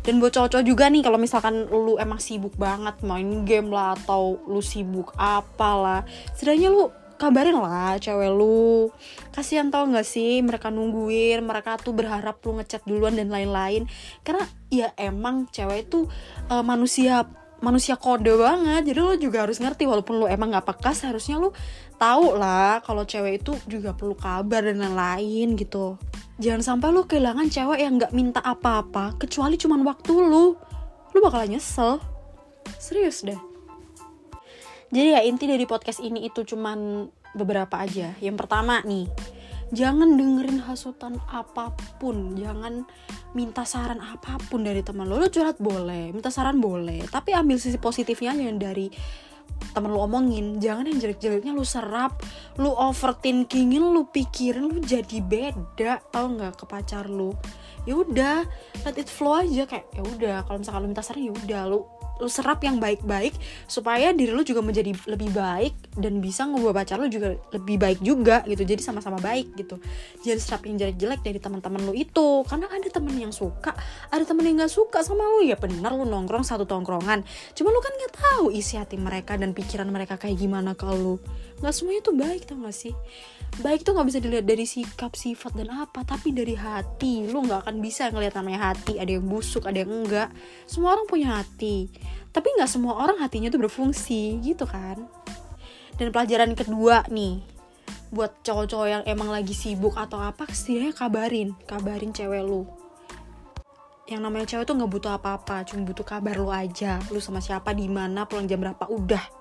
dan 0.01 0.17
buat 0.17 0.33
cowok-cowok 0.33 0.65
juga 0.65 0.89
nih 0.89 1.05
kalau 1.05 1.19
misalkan 1.21 1.69
lu 1.69 2.01
emang 2.01 2.17
sibuk 2.17 2.57
banget 2.57 2.97
main 3.05 3.45
game 3.45 3.69
lah 3.69 3.93
atau 4.01 4.41
lu 4.49 4.65
sibuk 4.65 5.13
apalah. 5.21 6.09
Setidaknya 6.33 6.73
lu 6.73 6.89
kabarin 7.21 7.61
lah 7.61 8.01
cewek 8.01 8.33
lu. 8.33 8.89
Kasihan 9.29 9.69
tau 9.69 9.85
gak 9.93 10.09
sih 10.09 10.41
mereka 10.41 10.73
nungguin 10.73 11.45
mereka 11.45 11.77
tuh 11.77 11.93
berharap 11.93 12.41
lu 12.49 12.57
ngechat 12.57 12.81
duluan 12.89 13.13
dan 13.13 13.29
lain-lain. 13.29 13.85
Karena 14.25 14.49
ya 14.73 14.89
emang 14.97 15.53
cewek 15.53 15.93
itu 15.93 16.09
uh, 16.49 16.65
manusia 16.65 17.29
manusia 17.61 18.01
kode 18.01 18.33
banget. 18.41 18.89
Jadi 18.89 18.99
lo 19.05 19.13
juga 19.21 19.45
harus 19.45 19.61
ngerti 19.61 19.85
walaupun 19.85 20.25
lo 20.25 20.27
emang 20.27 20.49
nggak 20.57 20.65
peka 20.65 20.97
seharusnya 20.97 21.37
lo 21.37 21.53
tahu 22.01 22.41
lah 22.41 22.81
kalau 22.81 23.05
cewek 23.05 23.45
itu 23.45 23.53
juga 23.69 23.93
perlu 23.93 24.17
kabar 24.17 24.65
dan 24.65 24.81
lain-lain 24.81 25.53
gitu. 25.53 26.01
Jangan 26.41 26.65
sampai 26.65 26.89
lo 26.97 27.05
kehilangan 27.05 27.53
cewek 27.53 27.85
yang 27.85 28.01
nggak 28.01 28.17
minta 28.17 28.41
apa-apa 28.41 29.21
kecuali 29.21 29.61
cuman 29.61 29.85
waktu 29.85 30.17
lo 30.17 30.57
lo 31.13 31.19
bakalan 31.21 31.61
nyesel. 31.61 32.01
Serius 32.81 33.21
deh. 33.21 33.37
Jadi 34.89 35.09
ya 35.13 35.21
inti 35.23 35.45
dari 35.45 35.69
podcast 35.69 36.01
ini 36.01 36.25
itu 36.25 36.41
cuman 36.41 37.05
beberapa 37.37 37.77
aja. 37.85 38.17
Yang 38.25 38.37
pertama 38.41 38.81
nih 38.81 39.05
jangan 39.71 40.17
dengerin 40.17 40.65
hasutan 40.65 41.21
apa 41.29 41.77
pun. 42.01 42.33
Jangan 42.41 42.89
minta 43.37 43.69
saran 43.69 44.01
apa 44.01 44.41
pun 44.49 44.65
dari 44.65 44.81
teman 44.81 45.05
lo 45.05 45.21
lo 45.21 45.29
curhat 45.29 45.61
boleh 45.61 46.17
minta 46.17 46.33
saran 46.33 46.57
boleh. 46.57 47.05
Tapi 47.05 47.37
ambil 47.37 47.61
sisi 47.61 47.77
positifnya 47.77 48.33
yang 48.33 48.57
dari 48.57 48.89
temen 49.71 49.91
lu 49.95 50.03
omongin 50.03 50.59
jangan 50.59 50.91
yang 50.91 50.99
jelek-jeleknya 50.99 51.55
lu 51.55 51.63
serap 51.63 52.19
lu 52.59 52.75
overthinkingin 52.75 53.95
lu 53.95 54.11
pikirin 54.11 54.67
lu 54.67 54.79
jadi 54.83 55.19
beda. 55.23 56.03
Tau 56.11 56.27
nggak 56.27 56.59
ke 56.59 56.65
pacar 56.67 57.07
lu? 57.07 57.31
Ya 57.87 57.97
udah 57.97 58.45
let 58.85 58.97
it 58.99 59.09
flow 59.09 59.41
aja 59.41 59.65
kayak 59.65 59.87
ya 59.95 60.03
udah 60.03 60.37
kalau 60.45 60.59
misalkan 60.61 60.81
lu 60.85 60.89
minta 60.91 61.05
saran 61.05 61.23
ya 61.25 61.33
udah 61.33 61.63
lu 61.71 61.81
lu 62.21 62.29
serap 62.29 62.61
yang 62.63 62.77
baik-baik 62.79 63.35
supaya 63.65 64.13
diri 64.13 64.31
lu 64.31 64.45
juga 64.45 64.61
menjadi 64.61 64.93
lebih 65.09 65.33
baik 65.33 65.75
dan 65.97 66.21
bisa 66.21 66.45
ngubah 66.47 66.77
pacar 66.77 67.01
lu 67.01 67.09
juga 67.09 67.41
lebih 67.51 67.77
baik 67.81 67.99
juga 68.05 68.45
gitu. 68.45 68.63
Jadi 68.63 68.81
sama-sama 68.85 69.17
baik 69.19 69.57
gitu. 69.57 69.81
Jadi 70.23 70.39
serap 70.39 70.69
yang 70.69 70.77
jelek-jelek 70.77 71.21
dari 71.25 71.39
teman-teman 71.41 71.81
lu 71.89 71.93
itu. 71.97 72.45
Karena 72.45 72.69
ada 72.69 72.89
temen 72.93 73.17
yang 73.17 73.33
suka 73.33 73.73
ada 74.13 74.23
temen 74.23 74.45
yang 74.45 74.61
nggak 74.61 74.73
suka 74.73 75.01
sama 75.01 75.25
lu 75.25 75.49
ya 75.49 75.57
benar 75.57 75.97
lu 75.97 76.05
nongkrong 76.05 76.45
satu 76.45 76.69
tongkrongan. 76.69 77.25
Cuma 77.57 77.73
lu 77.73 77.81
kan 77.81 77.93
nggak 77.97 78.15
tahu 78.15 78.45
isi 78.53 78.77
hati 78.77 79.01
mereka 79.01 79.35
dan 79.41 79.57
pikiran 79.57 79.89
mereka 79.89 80.21
kayak 80.21 80.37
gimana 80.37 80.77
kalau 80.77 80.97
lu 80.97 81.15
nggak 81.61 81.75
semuanya 81.77 82.01
tuh 82.01 82.17
baik 82.17 82.43
tau 82.49 82.57
gak 82.65 82.73
sih? 82.73 82.97
Baik 83.61 83.85
tuh 83.85 83.93
nggak 83.93 84.09
bisa 84.09 84.19
dilihat 84.25 84.47
dari 84.49 84.65
sikap 84.65 85.13
sifat 85.13 85.53
dan 85.53 85.69
apa 85.69 86.01
tapi 86.09 86.33
dari 86.33 86.57
hati. 86.57 87.29
Lu 87.29 87.45
nggak 87.45 87.69
akan 87.69 87.77
bisa 87.85 88.09
ngelihat 88.09 88.41
namanya 88.41 88.73
hati. 88.73 88.97
Ada 88.97 89.21
yang 89.21 89.29
busuk 89.29 89.69
ada 89.69 89.85
yang 89.85 89.93
enggak. 89.93 90.33
Semua 90.65 90.97
orang 90.97 91.05
punya 91.05 91.37
hati. 91.37 91.93
Tapi 92.33 92.49
nggak 92.57 92.71
semua 92.71 92.97
orang 92.97 93.21
hatinya 93.21 93.53
tuh 93.53 93.61
berfungsi 93.61 94.41
gitu 94.41 94.65
kan? 94.65 95.05
Dan 96.01 96.09
pelajaran 96.09 96.57
kedua 96.57 97.05
nih 97.13 97.45
buat 98.11 98.43
cowok-cowok 98.43 98.89
yang 98.89 99.03
emang 99.07 99.29
lagi 99.31 99.53
sibuk 99.53 99.95
atau 100.01 100.17
apa 100.17 100.49
setidaknya 100.49 100.97
kabarin. 100.97 101.49
Kabarin 101.69 102.17
cewek 102.17 102.41
lu. 102.41 102.65
Yang 104.09 104.21
namanya 104.25 104.47
cewek 104.49 104.65
tuh 104.65 104.75
nggak 104.81 104.91
butuh 104.91 105.13
apa-apa 105.21 105.69
cuma 105.69 105.85
butuh 105.85 106.07
kabar 106.07 106.41
lu 106.41 106.49
aja. 106.49 107.03
Lu 107.13 107.21
sama 107.21 107.45
siapa 107.45 107.77
di 107.77 107.85
mana 107.91 108.25
pulang 108.25 108.49
jam 108.49 108.63
berapa 108.63 108.89
udah 108.89 109.40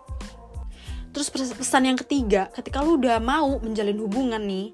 terus 1.10 1.30
pesan 1.32 1.90
yang 1.90 1.98
ketiga 1.98 2.50
ketika 2.54 2.82
lu 2.86 3.02
udah 3.02 3.18
mau 3.18 3.58
menjalin 3.60 3.98
hubungan 3.98 4.42
nih 4.44 4.72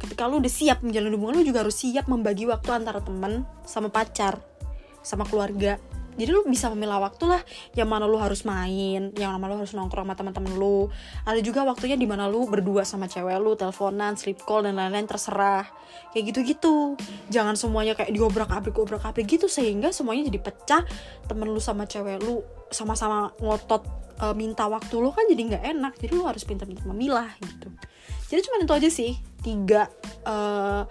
ketika 0.00 0.24
lu 0.26 0.40
udah 0.40 0.52
siap 0.52 0.80
menjalin 0.80 1.12
hubungan 1.14 1.40
lu 1.40 1.44
juga 1.44 1.62
harus 1.62 1.76
siap 1.76 2.08
membagi 2.08 2.48
waktu 2.48 2.72
antara 2.72 3.04
teman 3.04 3.44
sama 3.68 3.92
pacar 3.92 4.40
sama 5.00 5.24
keluarga. 5.28 5.80
Jadi 6.20 6.36
lu 6.36 6.44
bisa 6.44 6.68
memilah 6.68 7.00
waktu 7.00 7.24
lah 7.32 7.40
yang 7.72 7.88
mana 7.88 8.04
lu 8.04 8.20
harus 8.20 8.44
main 8.44 9.08
yang 9.16 9.32
mana 9.40 9.56
lu 9.56 9.64
harus 9.64 9.72
nongkrong 9.72 10.04
sama 10.04 10.14
teman-teman 10.18 10.52
lu. 10.58 10.90
Ada 11.24 11.40
juga 11.40 11.64
waktunya 11.64 11.96
di 11.96 12.04
mana 12.04 12.28
lu 12.28 12.44
berdua 12.44 12.84
sama 12.84 13.08
cewek 13.08 13.40
lu 13.40 13.56
teleponan 13.56 14.20
sleep 14.20 14.44
call 14.44 14.68
dan 14.68 14.76
lain-lain 14.76 15.08
terserah. 15.08 15.64
Kayak 16.12 16.34
gitu-gitu. 16.34 16.98
Jangan 17.32 17.56
semuanya 17.56 17.96
kayak 17.96 18.12
diobrak 18.12 18.52
abrik 18.52 18.76
obrak 18.76 19.00
abrik 19.06 19.32
gitu 19.32 19.48
sehingga 19.48 19.94
semuanya 19.96 20.28
jadi 20.28 20.40
pecah 20.44 20.82
temen 21.24 21.48
lu 21.48 21.62
sama 21.62 21.88
cewek 21.88 22.20
lu 22.20 22.44
sama-sama 22.70 23.34
ngotot 23.42 23.82
uh, 24.22 24.34
minta 24.36 24.68
waktu 24.68 24.94
lu 25.00 25.10
kan 25.10 25.26
jadi 25.26 25.42
nggak 25.54 25.64
enak. 25.76 25.92
Jadi 25.98 26.12
lu 26.14 26.24
harus 26.24 26.44
pintar-pintar 26.46 26.86
memilah 26.86 27.30
gitu. 27.42 27.68
Jadi 28.30 28.40
cuma 28.46 28.62
itu 28.62 28.74
aja 28.74 28.88
sih 28.92 29.12
tiga 29.42 29.90
uh, 30.28 30.86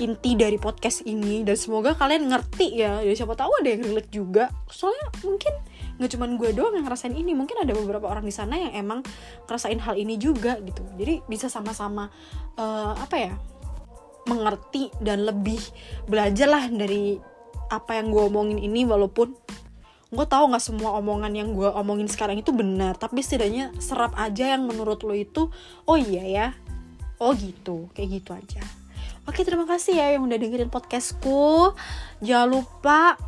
inti 0.00 0.38
dari 0.38 0.56
podcast 0.56 1.04
ini. 1.04 1.44
Dan 1.44 1.58
semoga 1.58 1.92
kalian 1.92 2.30
ngerti 2.30 2.80
ya. 2.80 3.04
Ya 3.04 3.12
siapa 3.12 3.36
tahu 3.36 3.52
ada 3.60 3.68
yang 3.68 3.82
relate 3.84 4.10
juga. 4.10 4.48
Soalnya 4.70 5.12
mungkin 5.26 5.52
nggak 5.98 6.10
cuman 6.14 6.30
gue 6.38 6.50
doang 6.56 6.74
yang 6.78 6.86
ngerasain 6.86 7.12
ini. 7.12 7.36
Mungkin 7.36 7.60
ada 7.60 7.74
beberapa 7.76 8.08
orang 8.08 8.24
di 8.24 8.32
sana 8.32 8.56
yang 8.56 8.72
emang 8.72 9.00
ngerasain 9.44 9.82
hal 9.82 9.98
ini 9.98 10.16
juga 10.16 10.56
gitu. 10.62 10.80
Jadi 10.96 11.20
bisa 11.28 11.52
sama-sama 11.52 12.08
uh, 12.56 12.94
apa 12.96 13.16
ya 13.18 13.34
mengerti 14.28 14.92
dan 15.00 15.24
lebih 15.24 15.58
belajar 16.04 16.48
lah 16.52 16.64
dari 16.68 17.16
apa 17.68 17.96
yang 17.96 18.12
gue 18.12 18.22
omongin 18.28 18.60
ini 18.60 18.84
walaupun 18.84 19.32
gue 20.08 20.26
tahu 20.26 20.48
nggak 20.48 20.64
semua 20.64 20.96
omongan 20.96 21.32
yang 21.36 21.52
gue 21.52 21.68
omongin 21.68 22.08
sekarang 22.08 22.40
itu 22.40 22.48
benar 22.48 22.96
tapi 22.96 23.20
setidaknya 23.20 23.76
serap 23.76 24.16
aja 24.16 24.56
yang 24.56 24.64
menurut 24.64 25.04
lo 25.04 25.12
itu 25.12 25.52
oh 25.84 25.98
iya 26.00 26.24
ya 26.24 26.46
oh 27.20 27.34
gitu 27.34 27.90
kayak 27.92 28.22
gitu 28.22 28.30
aja. 28.32 28.62
Oke 29.28 29.44
terima 29.44 29.68
kasih 29.68 29.92
ya 29.92 30.16
yang 30.16 30.24
udah 30.24 30.40
dengerin 30.40 30.72
podcastku. 30.72 31.76
Jangan 32.24 32.48
lupa 32.48 33.20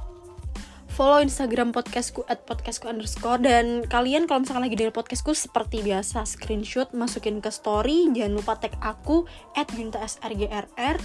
follow 0.89 1.21
instagram 1.21 1.77
podcastku 1.77 2.25
at 2.25 2.49
podcastku 2.49 2.89
underscore. 2.89 3.37
Dan 3.37 3.85
kalian 3.85 4.25
kalau 4.25 4.41
misalkan 4.41 4.65
lagi 4.65 4.81
dengerin 4.81 4.97
podcastku 4.97 5.37
seperti 5.37 5.85
biasa 5.85 6.25
Screenshot 6.25 6.97
masukin 6.97 7.45
ke 7.45 7.53
story. 7.53 8.09
Jangan 8.17 8.33
lupa 8.33 8.57
tag 8.57 8.81
aku 8.81 9.29
at 9.53 9.69
srgrr 9.77 10.97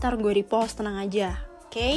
Ntar 0.00 0.18
gue 0.18 0.32
repost 0.34 0.82
tenang 0.82 0.98
aja 0.98 1.38
Oke? 1.68 1.76
Okay? 1.76 1.96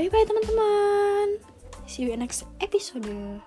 Bye 0.00 0.08
bye 0.08 0.24
teman-teman 0.24 1.51
See 1.86 2.04
you 2.04 2.16
next 2.16 2.44
episode 2.60 3.42